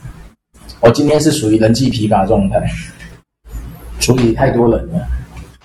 [0.81, 2.59] 我今天是属于人际疲乏状态，
[4.01, 5.07] 处理太多人了。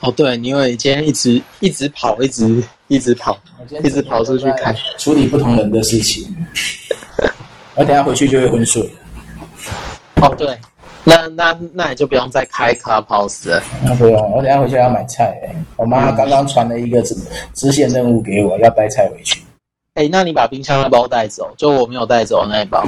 [0.01, 3.37] 哦，对，因为今天一直一直跑，一直一直跑，
[3.83, 6.35] 一直跑出去看，处理不同人的事情。
[7.75, 8.81] 我等下回去就会昏睡。
[10.21, 10.57] 哦，对，
[11.03, 13.63] 那那那你就不用再开 Clubhouse 了。
[13.83, 15.35] 那不用，我等下回去要买菜。
[15.75, 17.15] 我妈刚刚传了一个支
[17.55, 19.41] 支线任务给我，要带菜回去。
[19.95, 22.85] 哎，那你把冰箱那包带走，就我没有带走那一包。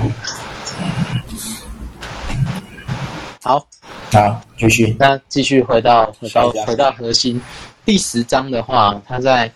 [3.41, 3.65] 好，
[4.12, 4.95] 好，继续。
[4.99, 7.41] 那继续回到回到回到核心。
[7.84, 9.52] 第十章的话，它在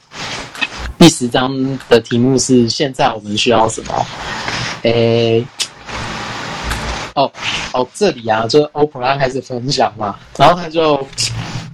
[0.98, 1.56] 第十章
[1.88, 4.06] 的题目是：现在我们需要什么？
[4.82, 5.46] 诶。
[7.18, 7.32] 哦
[7.74, 11.06] 哦，这里啊，就是欧普拉开始分享嘛，然后他就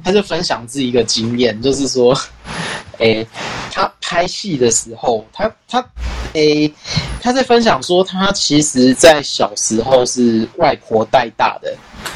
[0.01, 2.17] 他就分享自己一个经验，就是说，
[2.99, 3.27] 诶，
[3.69, 5.85] 他拍戏的时候，他他
[6.31, 6.73] 诶，
[7.21, 11.75] 他在分享说，他其实在小时候是外婆带大的，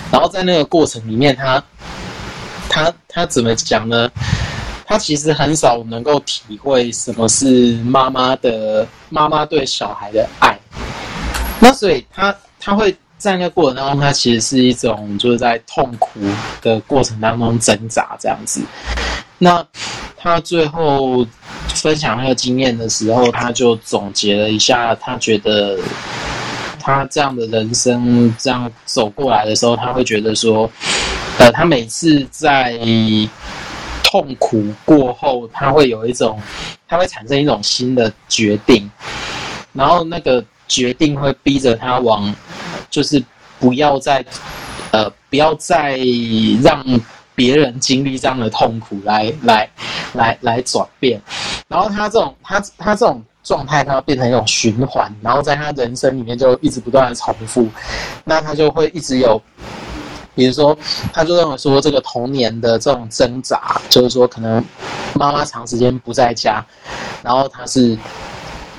[0.10, 1.62] 然后在那个过程里面他，
[2.70, 4.10] 他他他怎么讲呢？
[4.86, 10.58] 他其实很少能够体会什么是妈妈的妈妈对小孩的爱，
[11.60, 12.96] 那所以他他会。
[13.18, 16.20] 在那个过程当中，他其实是一种就是在痛苦
[16.62, 18.62] 的过程当中挣扎这样子。
[19.40, 19.66] 那
[20.16, 21.26] 他最后
[21.76, 25.80] 分享那个经验的时候，他就总结了一下，他觉得
[26.80, 30.70] 他这样的人生这样走过来的时候，他会觉得说，
[31.40, 32.80] 呃，他每次在
[34.04, 36.40] 痛苦过后，他会有一种，
[36.88, 38.90] 他会产生一种新的决定，
[39.74, 42.34] 然后那个决定会逼着他往。
[42.90, 43.24] 就是
[43.60, 44.24] 不要再，
[44.92, 45.98] 呃，不要再
[46.62, 46.84] 让
[47.36, 49.70] 别人经历这样的痛苦来，来，
[50.14, 51.22] 来，来转变。
[51.68, 57.68] 然后他这种，他他这种状态，他变成一种循环，然后在他人生里面就一直不断的重复。
[58.24, 59.42] 那他就会一直有
[60.34, 60.78] 比如说，
[61.12, 64.64] 他就认为说这个童年的这种挣扎，就是说可能
[65.16, 66.64] 妈妈长时间不在家，
[67.24, 67.98] 然后他是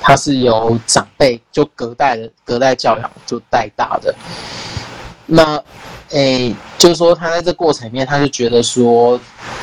[0.08, 4.14] 他是由长辈就隔代的隔代教养就带大的。
[5.26, 5.62] 那，
[6.08, 9.20] 诶，就是说他在这过程里面，他就觉得说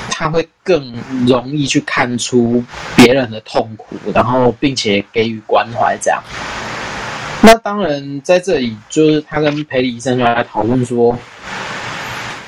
[0.08, 0.94] 他会更
[1.26, 2.64] 容易去看出
[2.96, 6.22] 别人的痛苦，然后并且给予关怀这样。
[7.42, 11.18] 那当然，在这里就是他跟培理医生就来讨论说，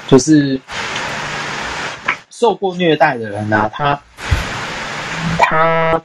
[0.07, 0.61] 就是
[2.29, 3.99] 受过虐待的人啊，他
[5.39, 5.99] 他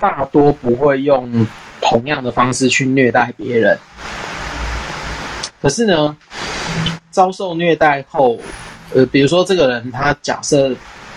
[0.00, 1.46] 大多不会用
[1.80, 3.78] 同样的方式去虐待别人。
[5.60, 6.16] 可是呢，
[7.10, 8.38] 遭受虐待后，
[8.94, 10.74] 呃，比如说这个人，他假设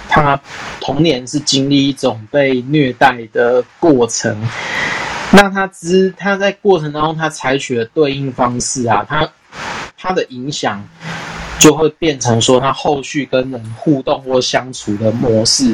[0.09, 0.39] 他
[0.81, 4.37] 童年是经历一种被虐待的过程。
[5.31, 9.27] 那他知他在过程当中，他采取的对应方式啊，他
[9.97, 10.87] 他的影响
[11.63, 15.73] 就会变成说，他后续跟人互动或相处的模式，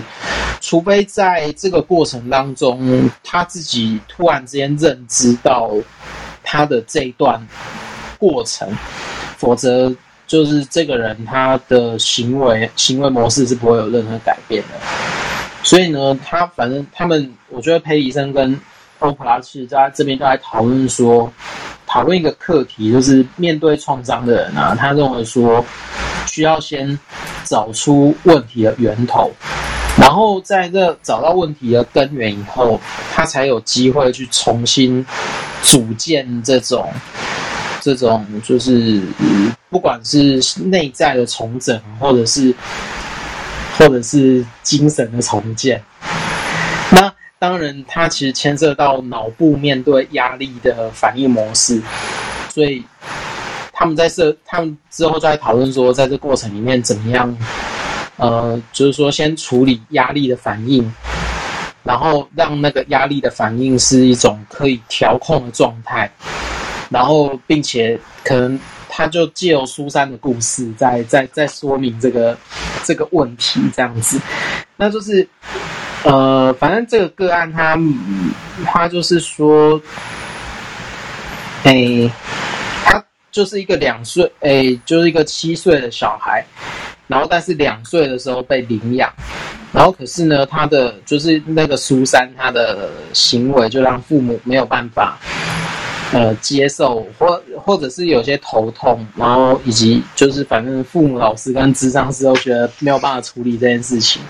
[0.61, 5.71] 除非在这个过程当中，他自己突然之间认知到
[6.43, 7.43] 他的这一段
[8.19, 8.71] 过程，
[9.35, 9.91] 否则
[10.27, 14.77] 就是这个人他的行为行为模式是不会有任何改变的。
[15.63, 18.55] 所以呢，他反正他们，我觉得裴医生跟
[18.99, 21.33] 欧普拉其实在这边都在讨论说，
[21.91, 25.65] 讨论一个课题，就是面对创伤的人啊，他认为说，
[26.27, 26.97] 需要先
[27.43, 29.31] 找出问题的源头，
[29.99, 32.79] 然后在这找到问题的根源以后，
[33.11, 35.03] 他才有机会去重新
[35.63, 36.87] 组建这种
[37.81, 39.01] 这种，就是
[39.71, 42.53] 不管是内在的重整，或者是
[43.79, 45.83] 或者是精神的重建，
[47.39, 51.81] 当然，它其实牵涉到脑部面对压力的反应模式，
[52.49, 52.83] 所以
[53.71, 57.37] 他们在设，他们之后在讨论说，在这过程里面怎么样，
[58.17, 60.93] 呃，就是说先处理压力的反应，
[61.81, 66.11] 然后让那个压力的反应是一种可以调控的状态，
[66.89, 72.37] 然后并且可能他就借由苏珊的故事，在在在说明这个
[72.83, 74.19] 这个问题这样子，
[74.75, 75.25] 那就是。
[76.03, 77.77] 呃，反正这个个案他，
[78.65, 79.79] 他就是说，
[81.63, 82.09] 哎、
[82.85, 86.45] 他就是一个两岁，哎、就是一个七岁的小孩，
[87.07, 89.11] 然后但是两岁的时候被领养，
[89.73, 95.19] 然后可是呢，他的就是那个苏珊，他的行为就让父母没有办法，
[96.13, 104.21] 呃，接受或或者是有些头痛，然后以及就是反正父母、老师跟智商师都觉得没有办法处理这件事情。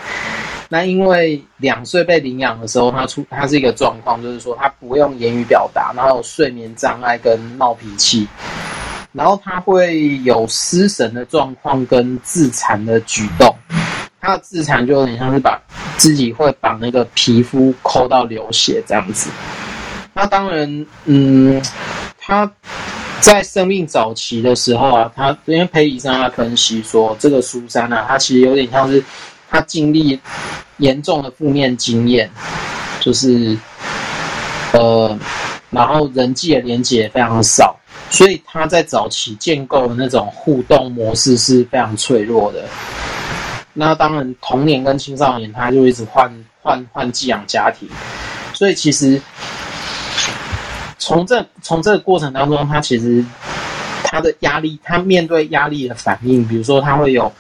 [0.72, 8.28] 那因为两岁被领养的时候，他出他是一个状况，就是说他不用言语表达，然后有睡眠障碍跟闹脾气，
[9.12, 13.56] 然后他会有失神的状况跟自残的举动。
[14.22, 15.60] 他的自残就有点像是把
[15.98, 19.32] 自己会把那个皮肤抠到流血这样子。
[20.14, 21.60] 那当然，嗯，
[22.20, 22.52] 他
[23.22, 29.04] 在生命早期的时候啊，他因为裴医生他分析说，这个苏珊啊，他其实有点像是。
[29.52, 30.20] 他经历
[30.78, 32.30] 严重的负面经验，
[33.00, 33.58] 就是
[34.74, 35.18] 呃，
[35.72, 37.76] 然后人际的连接非常少，
[38.12, 42.64] 所以他在早期建构的那种互动模式是非常脆弱的。
[43.74, 46.32] 那当然，童年跟青少年他就一直换
[46.62, 47.90] 换换寄养家庭，
[48.54, 49.20] 所以其实
[51.00, 53.26] 从这从这个过程当中，他其实
[54.04, 57.34] 他的压力，他面对压力的反应，比如说他会有。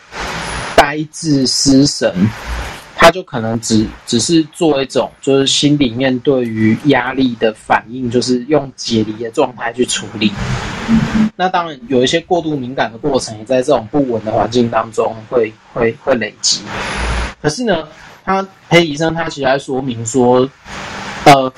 [0.90, 2.12] 呆滞失神，
[2.96, 10.32] 他就可能只只是做一种，就是心里面对于压力的反应，就是用解离的状态去处理。
[11.36, 16.62] 那当然有一些过度敏感的过程，也在这种不稳的环境当中会会会累积。
[17.40, 17.88] 可是呢，
[18.26, 20.50] 他黑医生他其实还说明说，
[21.26, 21.54] 呃，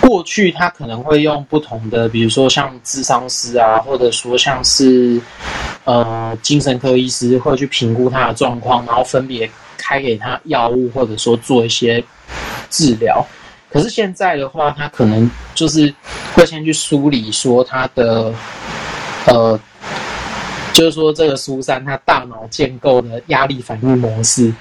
[0.00, 5.20] 过去他可能会用不同的，比如说像咨商师啊，或者说像是。
[5.84, 9.48] 呃，精神科医师会去评估他的状况，然后分别
[9.78, 12.02] 开给他药物，或者说做一些
[12.68, 13.24] 治疗。
[13.70, 15.94] 可是现在的话，他可能就是
[16.34, 18.34] 会先去梳理说他的，
[19.26, 19.56] 呃，
[20.72, 24.52] 就是说这个苏珊他大脑建构的压力反应模式，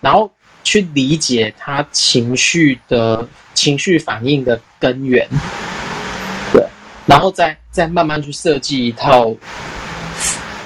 [0.00, 0.28] 然后
[0.64, 5.28] 去理解他情绪的情绪反应的根源，
[6.52, 6.66] 对，
[7.06, 9.32] 然后再再慢慢去设计一套。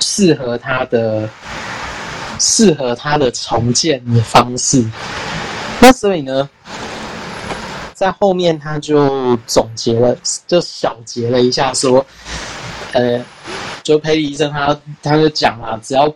[0.01, 1.29] 适合他的，
[2.39, 4.85] 适合他的重建的方式。
[5.81, 6.49] 那所以呢，
[7.95, 12.05] 在后面他就总结了，就小结了一下说，
[12.93, 13.21] 呃，
[13.89, 16.13] 就裴医生他他就讲啊，只要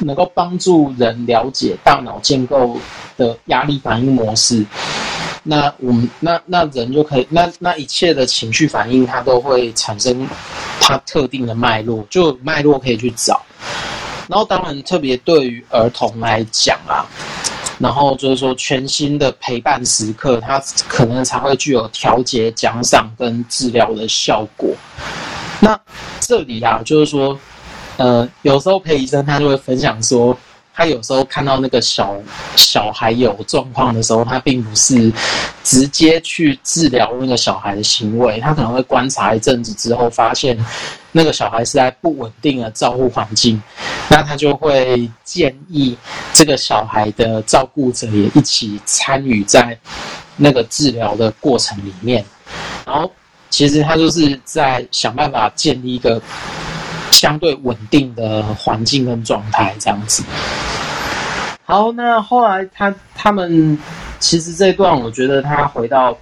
[0.00, 2.76] 能够帮助人了解大脑建构
[3.16, 4.66] 的压力反应模式，
[5.44, 10.26] 那我们那那人就可以，那那一切的情绪反应，它都会产生
[10.80, 13.40] 它特定的脉络，就脉络可以去找。
[14.26, 17.06] 然后当然特别对于儿童来讲啊。
[17.78, 24.70] 然后就是说，全新的陪伴时刻，它可能才会具有调节、奖赏跟治疗的效果。
[25.64, 25.80] 那
[26.18, 27.38] 这里啊，就是说，
[27.96, 30.36] 呃，有时候裴医生他就会分享说。
[30.74, 32.16] 他有时候看到那个小
[32.56, 35.12] 小孩有状况的时候，他并不是
[35.62, 40.58] 直接去治疗那个小孩的行为，他可能会观察一阵子之后，发现
[41.12, 43.62] 那个小孩是在不稳定的照护环境，
[44.08, 45.94] 那他就会建议
[46.32, 49.78] 这个小孩的照顾者也一起参与在
[50.38, 52.24] 那个治疗的过程里面，
[52.86, 53.12] 然后
[53.52, 56.20] 其实他就是在想办法建立一个。
[57.12, 60.24] 相对稳定的环境跟状态这样子。
[61.64, 63.78] 好，那后来他他们
[64.18, 66.16] 其实这段，我觉得他回到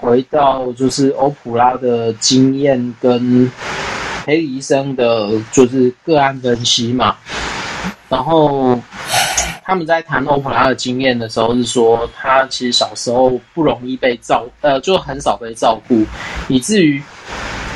[0.00, 3.50] 回到就是欧普拉的经验跟
[4.26, 7.16] 裴李医生的，就是个案分析嘛。
[8.08, 8.78] 然后
[9.70, 16.04] 他们在谈欧普拉的经验的时候，是说他其实小时候不容易被照，呃，就很少被照顾，
[16.48, 17.00] 以至于。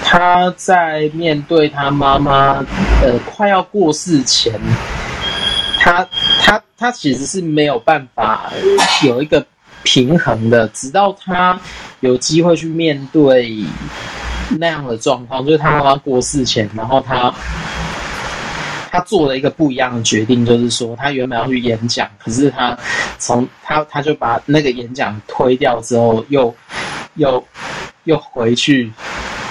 [0.07, 2.63] 他在面对他妈妈
[3.03, 4.53] 呃快要过世前，
[5.79, 6.07] 他
[6.43, 8.53] 他他其实是没有办法
[9.03, 9.45] 有一个
[9.83, 11.59] 平衡的，直到他
[12.01, 13.65] 有机会去面对
[14.59, 17.33] 那样的状况，就是他妈妈过世前，然后他
[18.95, 22.79] 他做了一个不一样的决定，就是说他原本要去演讲，可是他
[23.19, 26.55] 从他他就把那个演讲推掉之后，又
[27.15, 27.45] 又
[28.05, 28.93] 又回去。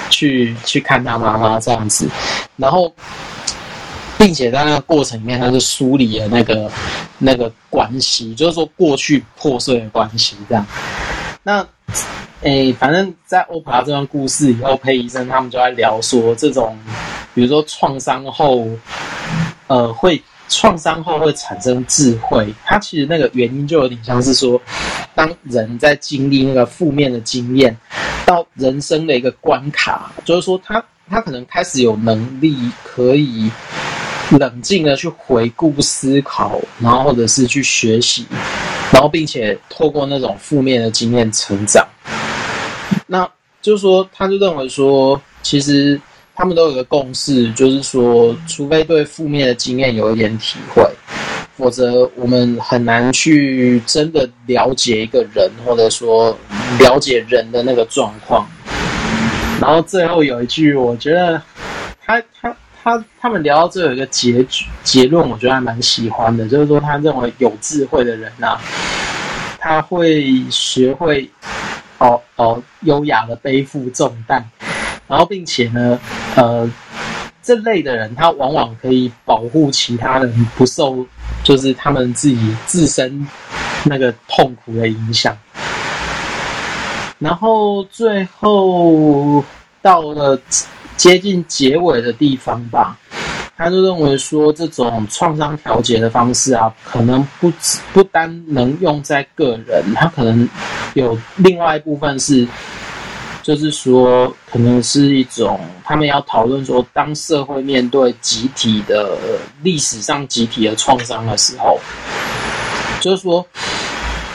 [0.10, 2.08] 去去看他妈妈这样子，
[2.56, 2.94] 然后，
[4.16, 6.70] 并且在那个过程里面，他是梳理了那个
[7.18, 10.64] 那个关系，就是说过去破碎的关系这样。
[11.42, 11.66] 那，
[12.42, 16.78] 诶，反正在欧普拉这段故事以后，裴医生他们就在聊说，这种
[17.34, 18.68] 比如说创伤后，
[19.74, 24.62] 呃，会创伤后会产生智慧，它其实那个原因就有点像是说，
[25.16, 27.76] 当人在经历那个负面的经验。
[28.26, 33.52] 到人生的一个关卡，就是说他他可能开始有能力可以
[34.32, 38.26] 冷静的去回顾思考，然后或者是去学习，
[38.94, 41.86] 然后并且透过那种负面的经验成长。
[43.06, 43.30] 那
[43.62, 46.00] 就是说，他就认为说，其实
[46.36, 50.84] 他们都有个共识，就是说，除非对负面的经验有一点体会。
[51.56, 56.36] 否则，我们很难去真的了解一个人，或者说
[56.80, 58.48] 了解人的那个状况。
[59.62, 61.40] 然后最后有一句，我觉得
[62.04, 68.60] 他他他他们聊到这有一个结局结论，我觉得还蛮喜欢的，就是说他认为有智慧的人啊，
[69.60, 71.30] 他会学会
[72.00, 74.44] 哦哦优雅的背负重担，
[75.08, 76.00] 然后并且呢，
[76.36, 76.70] 呃，
[77.42, 81.06] 这类的人他往往可以保护其他人不受。
[81.44, 83.28] 就是他们自己自身
[83.84, 85.38] 那个痛苦的影响，
[87.20, 89.44] 然后最后
[89.82, 90.40] 到了
[90.96, 92.98] 接近结尾的地方吧，
[93.58, 97.52] 他就认为说，这种创伤调节的方式啊，可能不
[97.92, 100.48] 不单能用在个人，他可能
[100.94, 102.48] 有另外一部分是。
[103.44, 109.18] 就是说，可能是一种他们要讨论说，当社会面对集体的
[109.62, 111.78] 历史上集体的创伤的时候，
[113.02, 113.46] 就是说，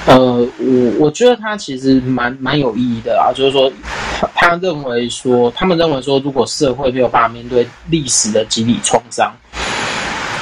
[0.06, 3.32] 呃，我我觉得他其实蛮蛮有意义的啊。
[3.34, 3.72] 就是说，
[4.20, 9.34] 他他认为说，他们认为说，如果社会没有办法面对历史的集体创伤，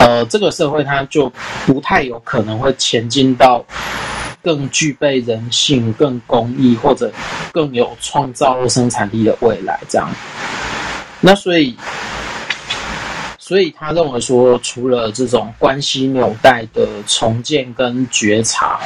[0.00, 1.32] 呃，这个社会它就
[1.64, 3.64] 不太有可能会前进到。
[4.46, 7.12] 更具备人性、更公益或者
[7.52, 10.08] 更有创造生产力的未来，这样。
[11.20, 11.76] 那所以，
[13.40, 18.78] 所以他认为说，除了这种关系纽带的重建跟觉察，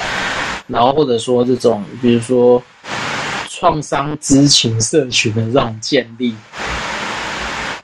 [0.67, 2.63] 然后或者说这种，比如说
[3.51, 6.35] 创伤知情社群的这种建立，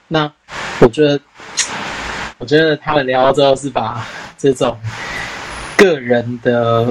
[0.09, 0.33] 那
[0.81, 1.21] 我觉得，
[2.39, 4.03] 我觉得他们聊到之后是把
[4.39, 4.75] 这种
[5.77, 6.91] 个人的。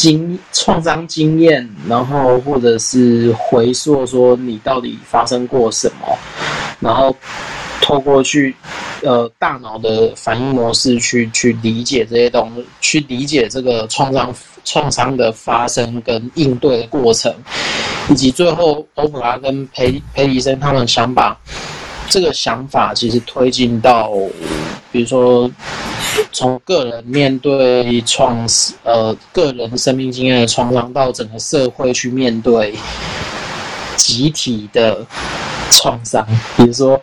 [0.00, 6.16] 经创伤经验，然后或者是回溯说你到底发生过什么，
[6.80, 7.14] 然后
[7.82, 8.56] 透过去
[9.02, 14.34] 呃大脑的反应模式去去理解这些东西，去理解这个创伤
[14.64, 17.30] 创伤的发生跟应对的过程，
[18.08, 21.38] 以及最后欧普拉跟裴裴医生他们想把
[22.10, 24.10] 这个想法其实推进到，
[24.90, 25.48] 比如说
[26.32, 28.44] 从个人面对创
[28.82, 32.74] 呃个人生命经验的创伤，到整个社会去面对
[33.94, 35.06] 集体的
[35.70, 37.00] 创伤，比如说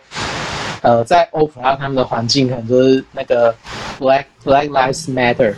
[0.82, 3.54] 呃在欧普拉他们的环境，可能就是那个
[3.98, 5.54] Black Black Lives Matter，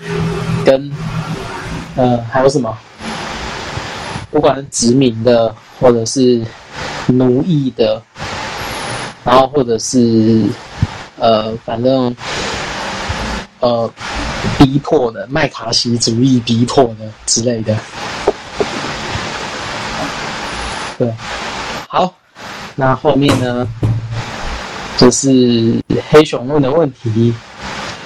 [0.64, 0.92] 跟
[1.96, 2.78] 呃还有什么，
[4.30, 6.40] 不管是殖民的或者是
[7.08, 8.00] 奴役的。
[9.22, 10.44] 然后或者是，
[11.18, 12.16] 呃，反正，
[13.60, 13.92] 呃，
[14.58, 17.76] 逼迫的麦卡锡主义逼迫的之类的，
[20.96, 21.12] 对，
[21.86, 22.14] 好，
[22.74, 23.68] 那后面呢，
[24.96, 27.34] 就是黑熊问的问题，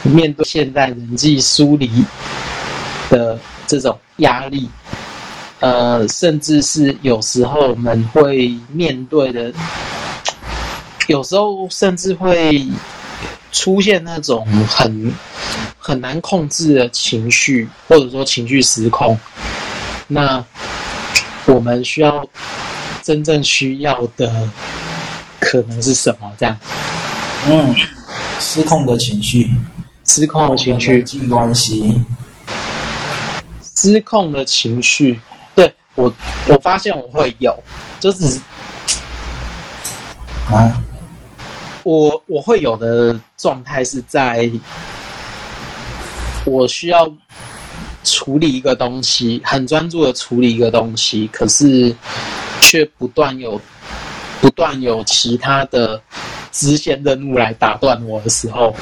[0.02, 1.88] 面对现在人际疏离
[3.08, 3.38] 的
[3.68, 4.68] 这种压力，
[5.60, 9.52] 呃，甚至是有时候我们会面对的。
[11.06, 12.66] 有时候甚至会
[13.52, 15.12] 出现那种很
[15.78, 19.18] 很难控制的情绪，或者说情绪失控。
[20.06, 20.44] 那
[21.46, 22.26] 我们需要
[23.02, 24.48] 真正需要的
[25.38, 26.32] 可能是什么？
[26.38, 26.56] 这样？
[27.46, 27.74] 嗯，
[28.40, 29.50] 失控的情绪，
[30.04, 32.02] 失控的情绪，人际关系，
[33.76, 35.20] 失控的情绪。
[35.54, 36.12] 对，我，
[36.48, 37.54] 我发现我会有，
[38.00, 38.40] 就是
[40.50, 40.80] 啊。
[41.84, 44.50] 我我会有的状态是在，
[46.46, 47.06] 我需要
[48.02, 51.94] 处理一个东西，很专注的处理一个东西，可是
[52.62, 53.60] 却不断有
[54.40, 56.00] 不断有其他的
[56.50, 58.74] 支线任务来打断我的时候，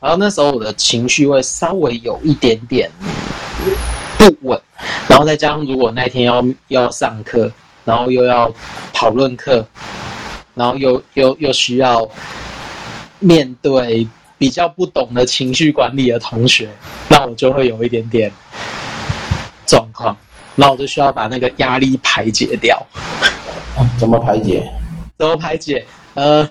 [0.00, 2.90] 然后那时候我的情绪会稍微有一点点
[4.16, 4.58] 不稳，
[5.08, 7.52] 然后再加上如果那天要要上课，
[7.84, 8.50] 然后又要
[8.94, 9.66] 讨论课。
[10.60, 12.06] 然后又又又需要
[13.18, 14.06] 面对
[14.36, 16.68] 比较不懂的情绪管理的同学，
[17.08, 18.30] 那我就会有一点点
[19.66, 20.14] 状况，
[20.54, 22.78] 那我就需要把那个压力排解掉。
[23.98, 24.62] 怎么排解？
[25.16, 25.82] 怎么排解？
[26.12, 26.46] 呃，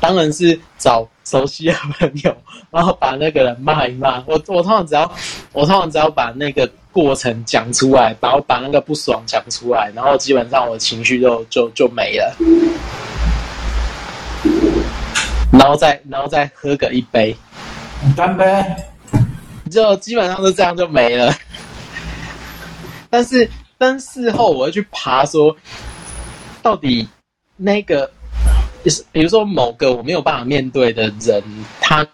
[0.00, 2.36] 当然是找熟悉的朋友，
[2.72, 4.24] 然后把那个人骂一骂。
[4.26, 5.02] 我我通常只要
[5.52, 12.34] 我通常只要把那个过程讲出来，然后把那个不爽讲出来，然后基本上我的情绪就就就没了。
[15.52, 17.36] 然后再然后再喝个一杯，
[18.16, 18.44] 干杯，
[19.70, 21.32] 就基本上都这样就没了。
[23.10, 25.54] 但是但事后我会去爬说，
[26.62, 27.06] 到底
[27.56, 28.10] 那个，
[28.82, 31.42] 就是比如说某个我没有办法面对的人，
[31.80, 32.04] 他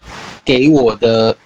[0.48, 1.36] 给我的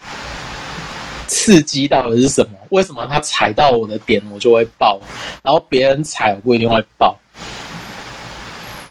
[1.27, 2.51] 刺激到底是什么？
[2.69, 5.01] 为什么他踩到我的点我就会爆，
[5.43, 7.19] 然后别人踩我不一定会爆？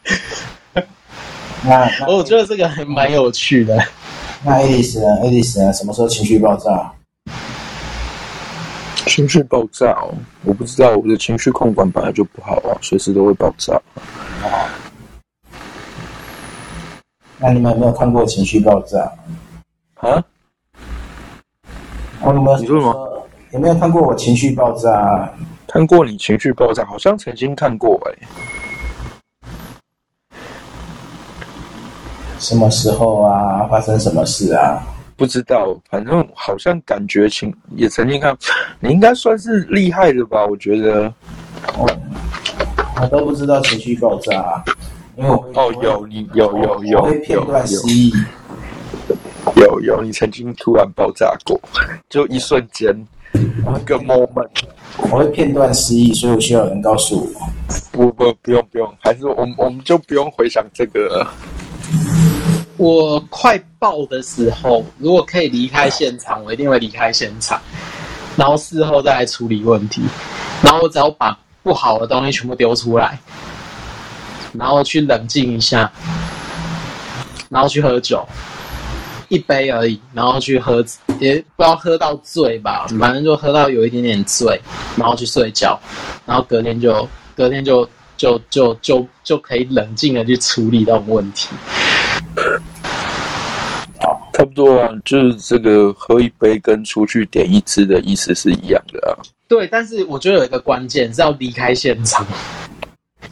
[1.63, 3.81] 那，那我觉得这个还蛮有趣的。
[4.43, 5.07] 那爱丽丝呢？
[5.23, 5.71] 爱丽丝呢？
[5.71, 6.91] 什么时候情绪爆炸？
[9.05, 13.75] 情绪爆炸哦，我不知道，我的情绪控管本来就不好啊，随时都会爆炸。
[14.43, 14.67] 啊。
[17.37, 19.09] 那你们有没有看过情绪爆炸？
[20.01, 20.23] 啊？
[22.21, 22.57] 我有没有？
[22.59, 23.27] 你说什么？
[23.51, 25.31] 有没有看过我情绪爆炸？
[25.67, 28.27] 看过你情绪爆炸，好像曾经看过哎、欸。
[32.39, 33.67] 什么时候啊？
[33.69, 34.81] 发生什么事啊？
[35.15, 38.35] 不知道，反正好像感觉情也曾经看，
[38.79, 40.43] 你应该算是厉害的吧？
[40.47, 41.13] 我觉得，
[41.77, 41.87] 我
[42.99, 44.63] 我都不知道情绪爆炸，
[45.15, 48.11] 因为我哦有你有有有会片段失忆，
[49.61, 51.59] 有有，你曾经突然爆炸过，
[52.09, 52.95] 就一瞬间
[53.33, 54.49] 一个 moment，
[54.97, 57.49] 我会片段失忆，所以我需要人告诉我。
[57.91, 61.25] 不不不用不用，还是我们我们就不用回想这个。
[62.77, 67.61] 我快爆的时候，如果可以离开现场，我一定会离开现场，
[68.35, 70.01] 然后事后再来处理问题。
[70.63, 73.19] 然后我只要把不好的东西全部丢出来，
[74.53, 75.91] 然后去冷静一下，
[77.49, 78.27] 然后去喝酒，
[79.31, 80.83] 一杯而已，然后去喝，
[81.17, 84.59] 也不知道喝到醉吧，反正就喝到有一点点醉，
[84.97, 85.79] 然后去睡觉，
[86.25, 91.47] 然后隔天就隔天就就就就就可以冷静的去处理这种问题。
[94.01, 99.15] 好，差不多啊，就是这个喝一杯跟出去点一支的意思是一样的啊。
[99.47, 102.27] 对，但是我觉得有一个关键是要离开现场。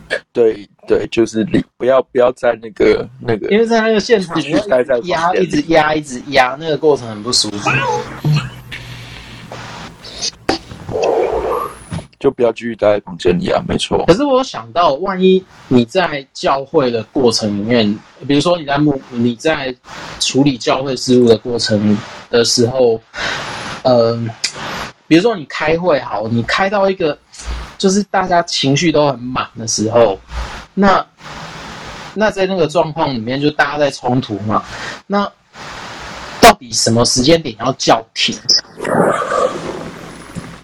[0.34, 7.70] 对对，就是你不要不要在那个那个，因为在那个现场继续待在压，一直压，一直压，那个过程很不舒服。
[12.20, 14.04] 就不要继续待在房间里啊，没错。
[14.06, 17.98] 可是我有想到，万一你在教会的过程里面，
[18.28, 19.74] 比如说你在牧你在
[20.20, 21.98] 处理教会事务的过程
[22.30, 23.02] 的时候，
[23.84, 24.20] 呃，
[25.08, 27.18] 比如说你开会好，你开到一个
[27.80, 30.20] 就是大家情绪都很满的时候，
[30.76, 31.04] 那
[32.14, 34.64] 那在那个状况里面，就大家在冲突嘛，
[35.08, 35.24] 那
[36.42, 38.38] 到底什么时间点要叫停？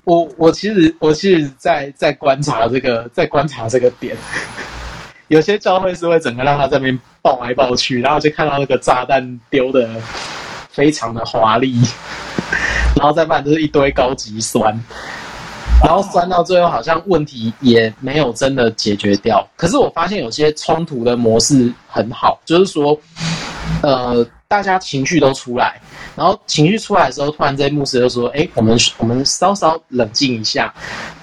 [0.04, 4.16] 我我其实我其实在在观察这个，在观察这个点，
[5.30, 9.90] 有些教会是会整个让他在那边抱来抱去，然后就看到那个炸弹丢的
[10.70, 11.82] 非常的华丽，
[12.96, 14.80] 然后再不然就是一堆高级酸，
[15.84, 19.46] 然后酸到最后好像问题也没有真的解决掉。
[19.56, 22.98] 可是我发现有些冲突的模式很好，就是说，
[23.84, 25.80] 呃，大家情绪都出来。
[26.16, 30.74] 然后情绪出来的时候，突然这些牧师就说：“哎，我们我们稍稍冷静一下，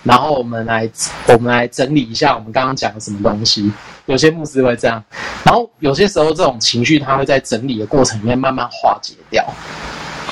[0.03, 0.89] 然后我们来
[1.29, 3.73] 我们来整理一下我们刚刚讲的什么东西。”
[4.05, 5.03] 有些牧师会这样，
[5.45, 9.43] 然后有些时候这种情绪他会在整理的过程里面慢慢化解掉，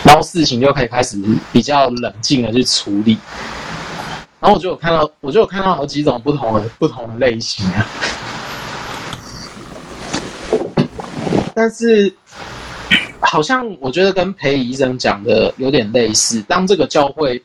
[0.04, 1.16] 然后事情就可以开始
[1.50, 3.16] 比较冷静的去处理。
[4.40, 7.86] 然后我就有看到，我就有看到好几种不同的不同的类型啊，
[11.54, 12.12] 但是。
[13.22, 16.40] 好像我觉得跟裴医生讲的有点类似。
[16.48, 17.40] 当这个教会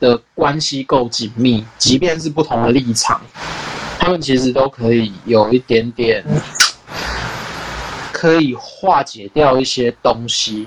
[0.00, 3.20] 的关系够紧密，即便是不同的立场，
[4.00, 6.24] 他们其实都可以有一点点
[8.10, 10.66] 可以化解掉一些东西，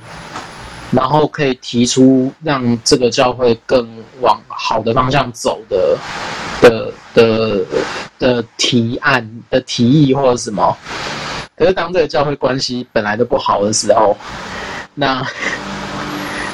[0.91, 3.89] 然后可以提出让这个教会更
[4.22, 5.97] 往好的方向走的
[6.61, 7.65] 的的
[8.17, 10.78] 的提案的提议或者什么。
[11.57, 14.17] 可是当这个教会关系本来都不好的时候，
[14.95, 15.22] 那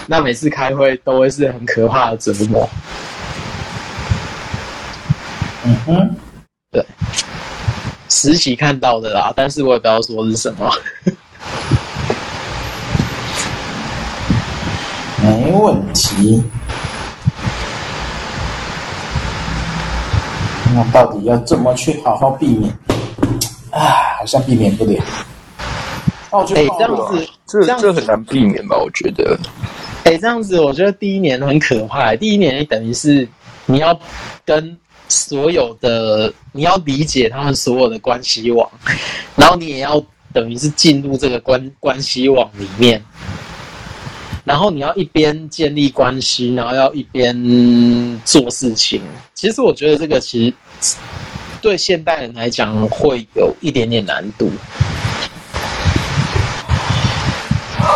[0.05, 2.67] 那每次开会都会是很可怕的折磨。
[5.63, 6.15] 嗯哼，
[6.71, 6.85] 对，
[8.09, 10.71] 实习看到的啦，但是我也不知道说是什么。
[15.21, 16.43] 没问题。
[20.73, 22.71] 那到底要怎么去好好避免？
[23.71, 25.03] 啊，好像避免不了。
[26.31, 28.77] 哦，就、欸、这样子，这这，这很难避免吧？
[28.77, 29.39] 我觉得。
[30.03, 32.15] 哎、欸，这样子，我觉得第一年很可怕。
[32.15, 33.27] 第一年等于是
[33.65, 33.97] 你要
[34.45, 38.69] 跟所有的，你要理解他们所有的关系网，
[39.35, 40.01] 然后你也要
[40.33, 43.03] 等于是进入这个关关系网里面，
[44.47, 47.35] 然后你要一边建立关系，然后要一边
[48.23, 49.01] 做事情。
[49.33, 50.97] 其实我觉得这个其实
[51.61, 54.49] 对现代人来讲会有一点点难度。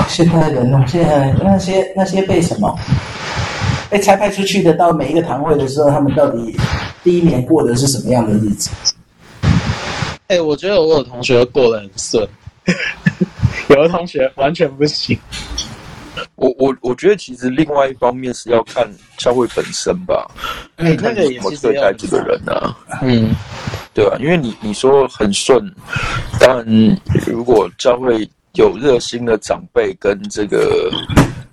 [0.10, 0.84] 现代人呢？
[0.86, 2.78] 现在那些那些被什么
[3.90, 6.54] 被差派出去的，到每一个堂会的时候，他们到底
[7.02, 8.70] 第一年过的是什么样的日子？
[10.28, 12.28] 哎、欸，我觉得我有同学过得很顺，
[13.70, 15.18] 有的同学完全不行。
[16.42, 18.86] 我我我觉得其实另外一方面是要看
[19.18, 20.30] 教会本身吧，
[20.76, 22.76] 哎、欸，那个也怎么对待这个人呢、啊？
[23.02, 23.30] 嗯，
[23.94, 24.20] 对吧、啊？
[24.20, 25.64] 因为你你说很顺，
[26.40, 28.30] 当然如果教会。
[28.56, 30.92] 有热心的长辈跟这个，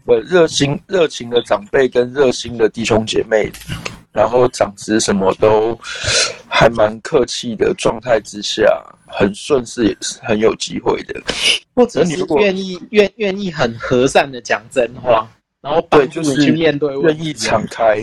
[0.07, 3.49] 呃，热心热情的长辈跟热心的弟兄姐妹，
[4.11, 5.79] 然后长子什么都
[6.59, 8.67] 还蛮客气的状态之下，
[9.07, 11.15] 很顺势也是很有机会的。
[11.73, 15.25] 或者你如果愿意愿愿意很和善的讲真话，
[15.61, 17.99] 然后对，就是去面对，愿意敞开，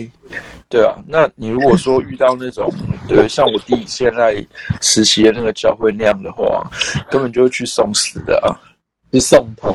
[0.70, 0.96] 对啊。
[1.06, 2.72] 那你如果说遇到那种，
[3.06, 4.42] 对，像我弟现在
[4.80, 6.66] 实习的那个教会那样的话，
[7.10, 8.56] 根本就会去送死的啊。
[9.12, 9.74] 去送头，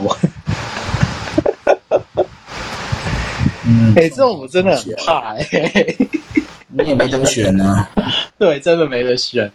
[3.64, 5.98] 嗯，哎、 欸，这种我真的很怕哎、欸，
[6.74, 7.90] 你也没得选呢、啊，
[8.40, 9.52] 对，真的没得选，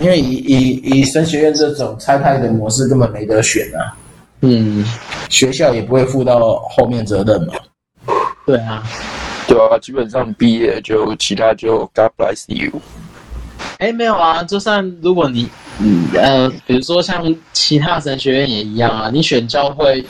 [0.00, 3.96] 因为以以以神学院这种差派的模式根本没得选啊，
[4.42, 4.84] 嗯，
[5.28, 7.54] 学校也不会负到后面责任嘛，
[8.46, 8.82] 对啊，
[9.46, 12.80] 对啊，基本上毕业就其他就 God bless you。
[13.78, 15.48] 哎，没有啊，就算如果你，
[15.80, 20.04] 嗯呃，比如说像其他神学院也一样啊，你选教会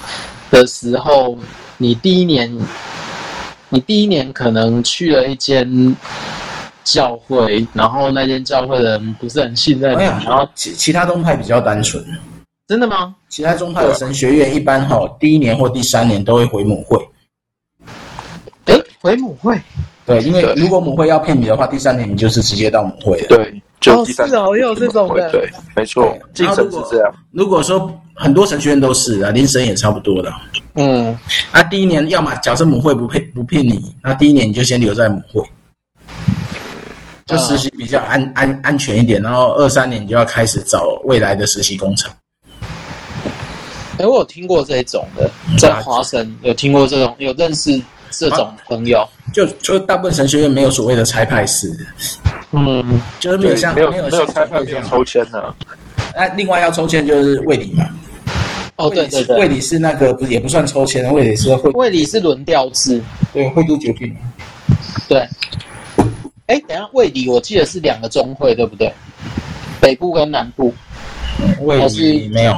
[0.50, 1.36] 的时候，
[1.76, 2.52] 你第一年，
[3.68, 5.66] 你第一年可能去了一间
[6.86, 12.02] 教会，然后那间教会的人不是很信任你，然后其其他宗派比较单纯，
[12.68, 13.12] 真的吗？
[13.28, 16.96] 其他宗派的神学院一般哈，第一年或第三年都会回母会，
[18.66, 19.60] 哎，回母会。
[20.06, 23.26] 对，因为如果母会要骗你的话，第三年你就是直接到母会了。
[23.26, 24.40] 对，就第三年。
[24.40, 25.28] 哦，是哦，也有这种的。
[25.32, 27.12] 对，没错，精神是这样。
[27.32, 30.32] 如果说很多神学院都是啊，林神也差不多的。
[30.76, 31.18] 嗯，
[31.52, 35.42] 那第一年要么假设母会不骗不骗你，那第一年你就先留在母会。
[37.26, 42.12] 就实习比较安、嗯、安安全一点，然后二三年就要开始找未来的实习工厂。
[43.98, 49.00] 哎、欸，我有听过这种的，在华神有听过这种，有认识这种朋友。
[49.00, 51.68] 啊、就就大部分神学院没有所谓的差派式，
[52.52, 55.52] 嗯，就是没有像没有没有差派这样抽签的。
[56.14, 57.84] 那另外要抽签就是卫理嘛。
[58.76, 63.02] 哦，对对对，卫理是那个不也不算抽签，卫理是会卫理是轮调制，
[63.32, 64.14] 对，会读决定。
[65.08, 65.26] 对。
[66.46, 68.92] 哎，等下卫理我记得是两个中会，对不对？
[69.80, 70.72] 北部跟南部。
[71.60, 72.52] 卫理没有。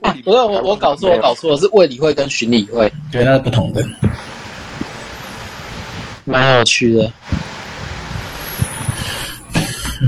[0.00, 3.84] 啊，不是我，我搞错，我搞错了，是卫理会跟巡理会，对，那是不同的，
[6.24, 7.12] 蛮有趣的。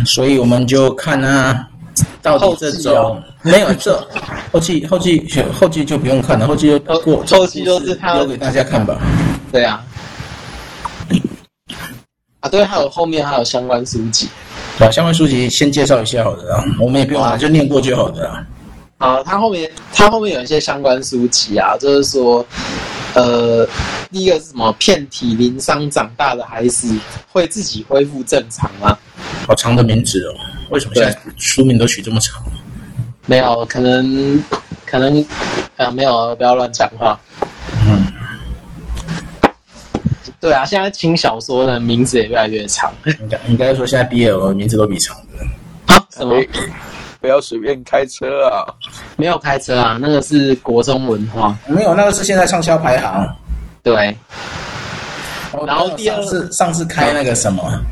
[0.04, 1.68] 所以我们就看啊，
[2.20, 3.96] 到底这种、哦、没有这
[4.50, 8.98] 后期后期后期就不用看了，后期就过，后期就是他留给大家看吧。
[9.52, 9.84] 对啊，
[12.44, 14.28] 啊对，还有后面还有相关书籍，
[14.76, 14.90] 对吧？
[14.92, 18.46] 相关书籍先介绍一下好的啊，我们也不用啊，就念过就好了啊。
[18.98, 22.44] 啊，他后面他后面有一些相关书籍啊，就是说，
[23.14, 23.66] 呃，
[24.12, 24.70] 第一个是什么？
[24.78, 26.94] 遍体鳞伤长大的孩子
[27.32, 28.94] 会自己恢复正常吗？
[29.46, 30.34] 好长的名字哦，
[30.68, 32.42] 为什么现在书名都取这么长？
[33.24, 34.44] 没有，可能
[34.84, 35.24] 可能
[35.78, 37.18] 啊，没有，不要乱讲话。
[37.86, 38.06] 嗯，
[40.44, 42.92] 对啊，现在轻小说的名字也越来越长。
[43.06, 45.94] 应该应该说，现在 BL 的名字都比长的。
[45.94, 46.04] 啊？
[46.14, 46.36] 什么？
[47.18, 48.68] 不要随便开车啊！
[49.16, 51.56] 没有开车啊，那个是国中文化。
[51.66, 53.26] 没有，那个是现在畅销排行。
[53.82, 54.14] 对。
[55.66, 57.82] 然后第二次上次开那个什么，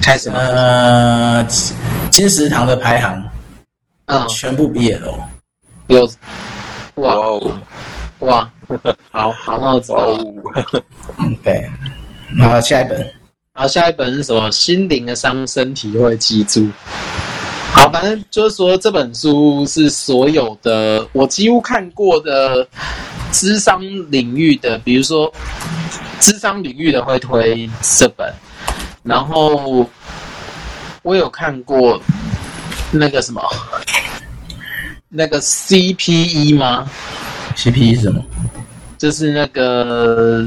[0.00, 0.38] 开什么？
[0.38, 1.44] 呃，
[2.12, 3.20] 金石堂的排行，
[4.04, 5.12] 嗯，全部毕业了。
[5.88, 6.08] 有，
[6.94, 7.16] 哇
[8.20, 8.48] 哇，
[9.10, 10.18] 好好，那我走。
[11.18, 11.68] 嗯，对。
[12.40, 13.12] 好，下一本。
[13.52, 14.50] 好，下一本是什么？
[14.50, 16.68] 心灵的伤，身体会记住。
[17.72, 22.66] 好，反正就是说，这本书是所有的我几乎看过的
[23.32, 25.32] 智商领域的，比如说
[26.20, 28.32] 智商领域的会推这本，
[29.02, 29.88] 然后
[31.02, 32.00] 我有看过
[32.90, 33.42] 那个什么，
[35.08, 36.90] 那个 CPE 吗
[37.56, 38.22] ？CPE 是什么？
[39.06, 40.44] 就是那个。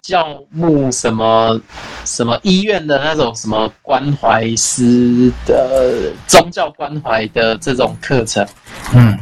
[0.00, 1.58] 教牧什么
[2.04, 8.46] 什么医院的那种什么关怀师的宗教关怀的这种课程，
[8.94, 9.18] 嗯，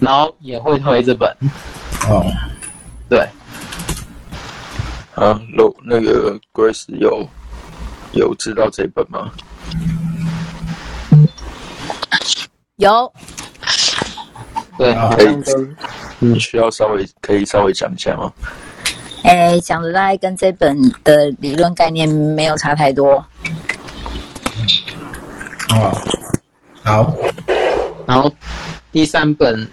[0.00, 1.30] 然后也会推这本，
[2.08, 2.24] 哦，
[3.10, 3.20] 对，
[5.14, 7.28] 啊，那那个 Grace 有
[8.12, 9.30] 有知道这本吗？
[12.76, 13.12] 有，
[14.78, 15.36] 对，可以，
[16.18, 18.32] 你，需要稍微可以稍微讲一下吗？
[19.22, 23.14] 哎，讲的大概跟这本的理论概念没有差太多。
[25.70, 25.92] 哦，
[26.82, 27.16] 好。
[28.06, 28.32] 然后
[28.92, 29.66] 第三本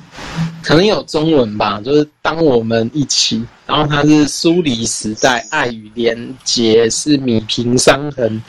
[0.64, 3.46] 可能有中文吧，就是当我们一起。
[3.68, 8.42] 然后它是苏黎时代，爱与连结是米平伤痕、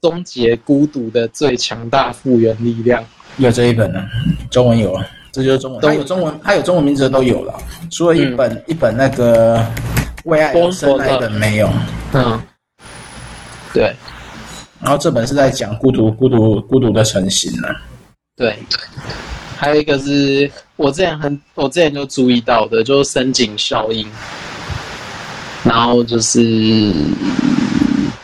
[0.00, 3.04] 终结孤独的最强大复原力量。
[3.38, 4.00] 有这一本呢，
[4.50, 5.80] 中文有啊，这就是中文。
[5.82, 7.52] 它有中文，它有中文名字的都有了，
[7.90, 9.66] 除了一本、嗯、一本那个。
[10.24, 11.70] 为爱而生那一本没有，
[12.14, 12.40] 嗯，
[13.74, 13.94] 对，
[14.80, 17.68] 然后这本是在讲孤独、孤独、孤独的成型呢。
[18.34, 18.56] 对，
[19.54, 24.10] 还有一个是我之前很，我之前就注意到的，就是深井效应，
[25.62, 26.90] 然后就是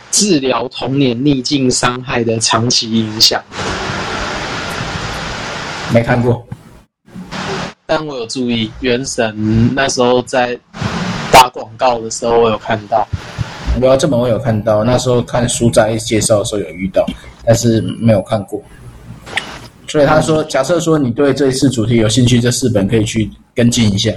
[0.09, 3.39] 治疗童年逆境伤害的长期影响。
[5.93, 6.43] 没看过，
[7.91, 10.57] 但我有注意，原神那时候在。
[11.33, 13.07] 打广告的时候，我有看到。
[13.79, 17.05] 没有这本我有看到，那时候看书在介绍的时候有遇到，
[17.45, 18.61] 但是没有看过。
[19.87, 24.11] 所以他说，假设说你对这一次主题有兴趣，这四本可以去跟进一下。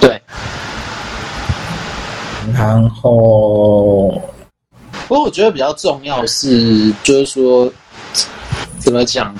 [0.00, 0.18] 对。
[2.54, 4.12] 然后，
[5.08, 7.70] 不过我觉得比较重要是，就是说，
[8.78, 9.34] 怎么讲？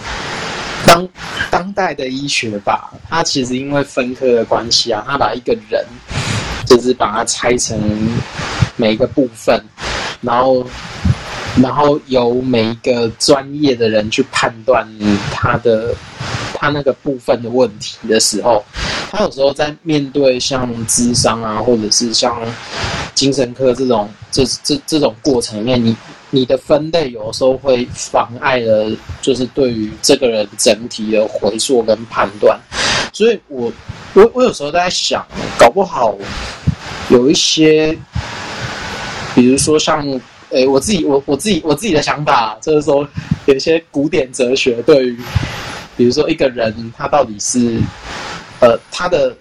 [0.86, 1.08] 当
[1.50, 5.84] 当代的医学吧，它其实因为分科的关系啊，它把一个人。
[6.66, 7.78] 就是把它拆成
[8.76, 9.62] 每一个部分，
[10.22, 10.66] 然后，
[11.62, 14.88] 然后由每一个专业的人去判断
[15.30, 15.94] 他的
[16.54, 18.64] 他那个部分的问题的时候，
[19.12, 22.34] 他有时候在面对像智商啊，或者是像
[23.14, 25.96] 精神科这种这这这种过程里面，你
[26.30, 28.90] 你的分类有时候会妨碍了，
[29.22, 32.58] 就是对于这个人整体的回溯跟判断，
[33.12, 33.72] 所以我。
[34.16, 35.26] 我我有时候在想，
[35.58, 36.16] 搞不好
[37.10, 37.98] 有一些，
[39.34, 40.06] 比如说像
[40.50, 43.04] 诶，我自己我我自己我自己的想法就是说，
[43.46, 45.18] 有一些古典哲学对于，
[45.96, 47.80] 比如说一个人他到底是，
[48.60, 49.36] 呃，他的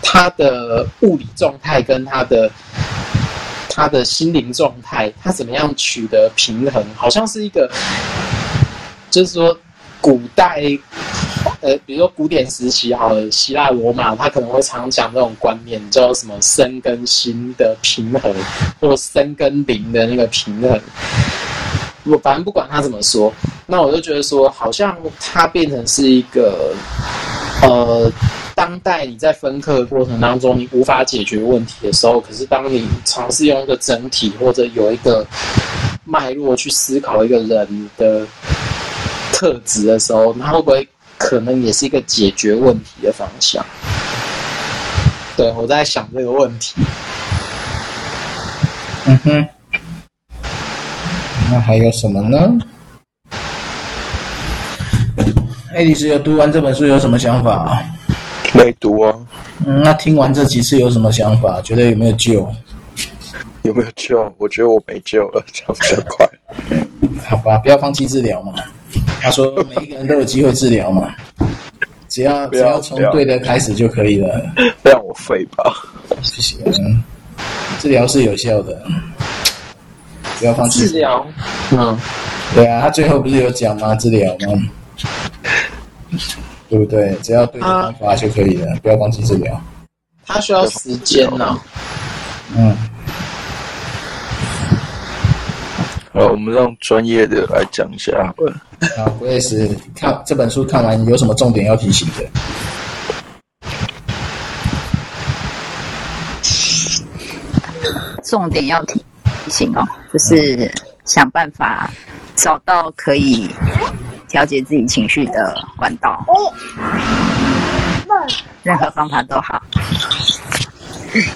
[0.00, 2.48] 他的物理状态跟他的
[3.70, 7.70] 他的心灵状态，他怎么样取得平衡，好像是一个，
[9.10, 9.56] 就是说
[10.00, 10.62] 古代。
[11.62, 18.34] 呃，比如说古典时期，好了，希腊罗马，他可能会常讲这种观念，叫什么身跟心的平衡，
[18.78, 20.78] 或身跟灵的那个平衡。
[22.04, 23.32] 我反正不管他怎么说，
[23.66, 26.74] 那我就觉得说，好像他变成是一个，
[27.62, 28.10] 呃，
[28.70, 35.26] 当代你在分科的过程当中，你无法解决问题的时候，可是当你尝试用一个整体或者有一个
[36.04, 38.24] 脉络去思考一个人的
[39.32, 40.88] 特质的时候，他会不会？
[41.18, 43.66] 可能也是一个解决问题的方向。
[45.36, 46.80] 对，我在想这个问题。
[49.06, 49.48] 嗯哼。
[51.50, 52.38] 那还有什么呢？
[55.74, 57.84] 爱丽丝有读完这本书有什么想法？
[58.52, 59.14] 没读啊。
[59.66, 61.60] 嗯，那听完这几次有什么想法？
[61.62, 62.48] 觉得有没有救？
[63.62, 64.32] 有没有救？
[64.38, 66.28] 我觉得我没救了，这样比较快。
[67.28, 68.54] 好吧，不要放弃治疗嘛。
[69.20, 71.14] 他说：“每一个人都有机会治疗嘛，
[72.08, 74.42] 只要只要从对的开始就可以了。”
[74.82, 75.72] 让我废吧，
[76.22, 76.56] 谢谢。
[76.64, 77.04] 嗯，
[77.78, 78.82] 治疗是有效的，
[80.38, 81.24] 不要放弃治疗。
[81.70, 81.96] 嗯，
[82.54, 83.94] 对啊，他最后不是有讲吗？
[83.94, 84.62] 治疗吗？
[86.70, 87.14] 对不对？
[87.20, 89.60] 只要对的方法就可以了，不要放弃治疗。
[90.24, 91.58] 他需要时间呢。
[92.56, 92.76] 嗯。
[96.12, 98.52] 好，我们让专业的来讲一下好了。
[98.96, 102.24] 啊，我也是看这本书看完，有什么重点要提醒的？
[108.24, 109.02] 重点要提
[109.48, 110.70] 醒哦，就是
[111.04, 111.90] 想办法
[112.36, 113.48] 找到可以
[114.30, 116.24] 调节自己情绪的管道。
[118.62, 119.60] 任何方法都好。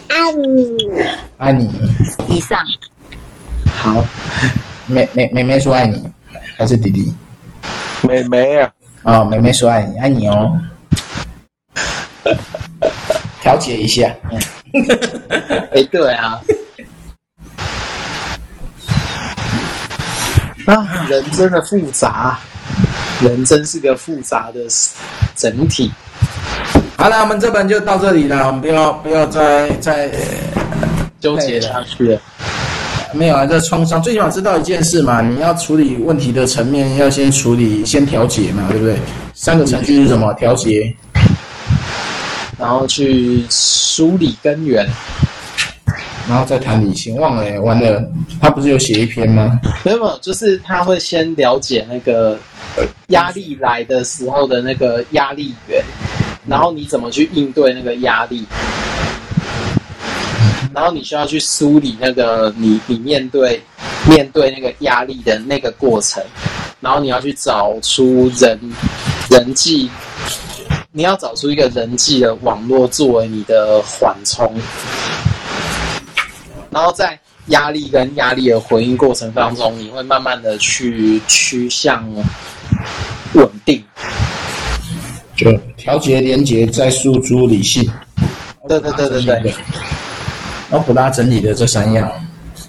[0.08, 0.76] 爱你，
[1.36, 1.68] 爱你。
[2.28, 2.56] 以上。
[3.76, 4.04] 好，
[4.86, 6.08] 妹妹妹妹说爱你，
[6.56, 7.12] 还是弟弟？
[8.02, 8.70] 妹妹啊，
[9.02, 10.56] 哦，妹妹说爱你，爱你哦。
[13.40, 14.14] 调节一下，
[15.72, 16.40] 哎，对啊。
[20.66, 22.38] 啊，人真的复杂，
[23.20, 24.60] 人真是个复杂的
[25.36, 25.90] 整体。
[26.96, 30.10] 好了，我们这本就到这里了，我们不要不要再再
[31.20, 32.20] 纠结下去了。
[33.12, 38.96] 没有啊，这创伤最起码知道一件事嘛，你要处理问题的层面，要先处理，先调节嘛，对不对？
[39.34, 40.32] 三个程序是什么？
[40.34, 40.92] 调节，
[42.58, 44.88] 然后去梳理根源，
[46.28, 47.16] 然后再谈理性。
[47.16, 48.02] 忘了，完了，
[48.40, 49.60] 他不是有写一篇吗？
[49.84, 52.38] 没有，没有，就是他会先了解那个
[53.08, 55.82] 压力来的时候的那个压力源，
[56.46, 58.46] 然后你怎么去应对那个压力。
[60.74, 63.62] 然后你需要去梳理那个你你面对
[64.08, 66.20] 面对那个压力的那个过程，
[66.80, 68.58] 然后你要去找出人
[69.30, 69.88] 人际，
[70.90, 74.52] 你要找出一个人际的网络作为你的缓冲，
[76.74, 77.16] 然后在
[77.46, 82.04] 压力跟压力的回应过程当中，你会慢慢的去趋向
[83.34, 83.80] 稳定，
[85.36, 87.88] 就调节连接再输出理性，
[88.68, 89.54] 对对对对对。
[90.68, 92.10] 然后普拉整理的这三样，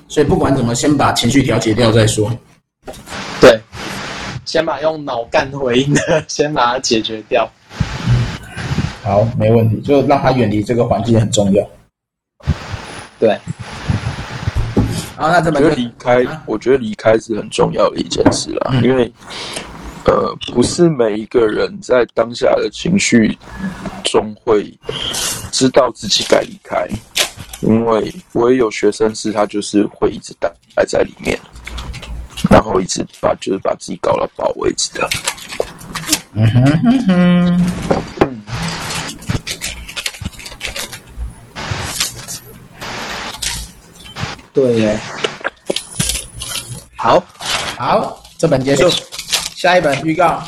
[0.08, 2.32] 所以不管怎么，先把情绪调节掉再说。
[3.41, 3.60] 对，
[4.45, 7.49] 先把用脑干回应的，先把它解决掉。
[9.01, 11.68] 好，没问题，就让他远离这个环境很重要。
[13.18, 13.36] 对。
[15.18, 19.11] 然后那这么我觉得离开，啊、我觉得离开是很重要的一件事啦，嗯、因为
[20.05, 23.38] 呃，不是每一个人在当下的情绪
[24.03, 24.72] 中会
[25.51, 26.88] 知道自己该离开。
[27.61, 31.39] 因为我也有学生是，他就是会一直待待在里面，
[32.49, 35.09] 然后一直把就是把自己搞到爆为止的。
[36.34, 38.24] 嗯哼哼哼，
[44.56, 44.97] 对耶。
[46.95, 47.22] 好，
[47.78, 48.89] 好，这本结束，
[49.53, 50.41] 下一本预告，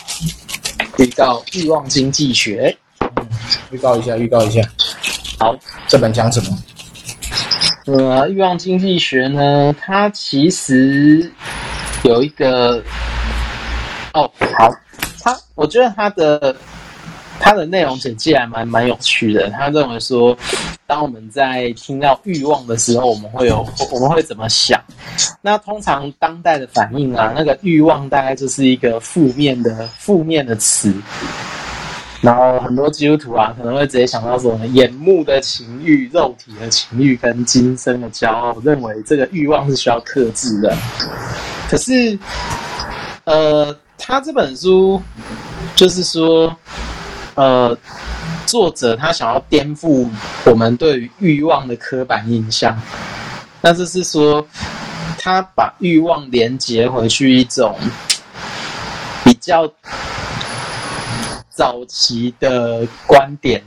[0.97, 2.74] 预告《欲望经济学》。
[3.18, 3.28] 嗯，
[3.70, 4.62] 预告一下，预告一下。
[5.38, 5.53] 好，
[5.89, 6.58] 这本讲什么？
[7.88, 11.30] 呃，欲望经济学呢，它其实
[12.03, 12.82] 有一个
[14.14, 14.72] 哦，好，
[15.22, 16.55] 它我觉得它的
[17.39, 19.49] 他的内容简介还蛮蛮有趣的。
[19.51, 20.38] 他认为说，
[20.85, 24.79] 当我们在听到欲望的时候，我们会有我们会怎么想？
[25.41, 30.93] 那通常当代的反应啊，那个欲望大概就是一个负面的负面的词。
[32.19, 40.75] 然后很多基督徒啊，可能会直接想到说，眼目的情欲、肉体的情欲跟今生的骄傲，认为这个欲望是需要克制的。
[41.69, 42.17] 可是，
[43.25, 44.99] 呃，他这本书
[45.75, 46.53] 就是说，
[47.38, 47.77] 呃，
[48.45, 50.09] 作者他想要颠覆
[50.45, 52.77] 我们对于欲望的刻板印象，
[53.61, 54.45] 那就是说，
[55.19, 57.77] 他把欲望连接回去一种
[59.23, 59.71] 比较。
[61.49, 63.59] 早期的观点，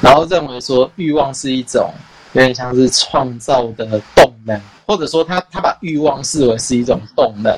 [0.00, 1.92] 然后认为说欲望是一种
[2.32, 4.56] 有点像是创造的动能，
[4.86, 7.52] 或者说他他把欲望视为是一种动能，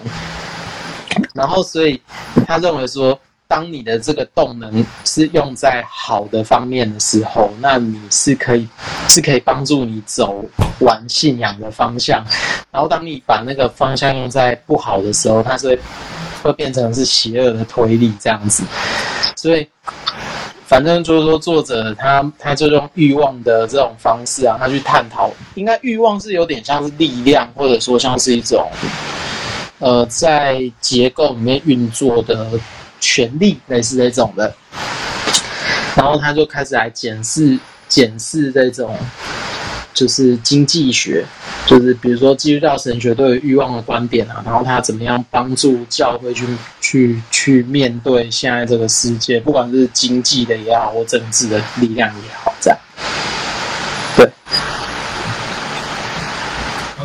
[1.34, 2.00] 然后所以
[2.46, 8.66] 他认为说，当你的这个动能是用在好的方面的时候，那你是可以
[9.09, 10.44] 是可以帮助你走
[10.80, 12.24] 完信仰的方向，
[12.70, 15.78] 然后当你把那个方向用在不好的时候，它是
[16.42, 18.64] 会变成是邪恶的推力这样子。
[19.36, 19.66] 所以，
[20.66, 28.68] 反正就是说，作者他他就用欲望的这种方式啊，他去探讨，应该欲望是有点像是力量，或者说像是一种，
[29.78, 32.51] 呃，在结构里面运作的
[33.01, 34.55] 权力，类似这种的。
[35.94, 38.97] 然后他就开始来检视检视这种。
[39.94, 41.24] 就是经济学，
[41.64, 46.47] 就是比如说基督教神学对于欲望的观点啊，然后他怎么样帮助教会去
[46.82, 52.78] 去去面对现在这个世界，不管是经济的也好，或政治的力量也好，这样。
[54.18, 54.30] 对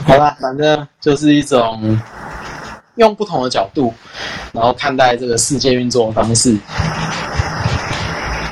[0.03, 1.97] 好啦，反正就是一种
[3.01, 3.91] 用不同的角度，
[4.53, 6.55] 然后看待这个世界运作的方式。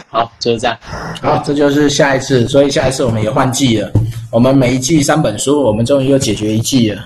[0.10, 0.76] 好，就是这样。
[1.22, 3.91] 好，这就是下一次，所以下一次我们也换季了。
[4.32, 7.06] 我们每一季三本书，我们终于又解决一季了。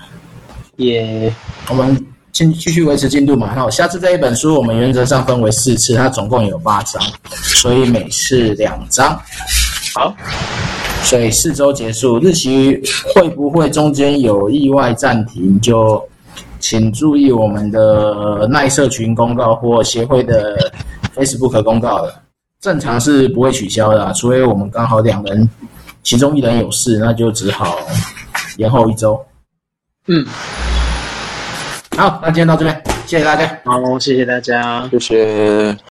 [0.76, 1.30] 也，
[1.68, 1.94] 我们
[2.32, 3.52] 先继续维持进度嘛。
[3.54, 9.20] 那我下次这一本书，我们原则上分为四次，它总共有八章，所以每次两章。
[9.94, 10.16] 好，
[11.02, 12.80] 所以四周结束，日期
[13.14, 15.60] 会不会中间有意外暂停？
[15.60, 16.02] 就
[16.64, 20.56] 请注意我们的耐社群公告或协会的
[21.14, 22.22] Facebook 公告了。
[22.58, 25.46] 正常是不会取消的啊，除非我们刚好两人
[26.02, 27.76] 其中一人有事，那就只好
[28.56, 29.22] 延后一周。
[30.06, 30.24] 嗯，
[31.98, 33.46] 好，那今天到这边，谢谢大家。
[33.66, 35.93] 好，谢谢大家，谢谢。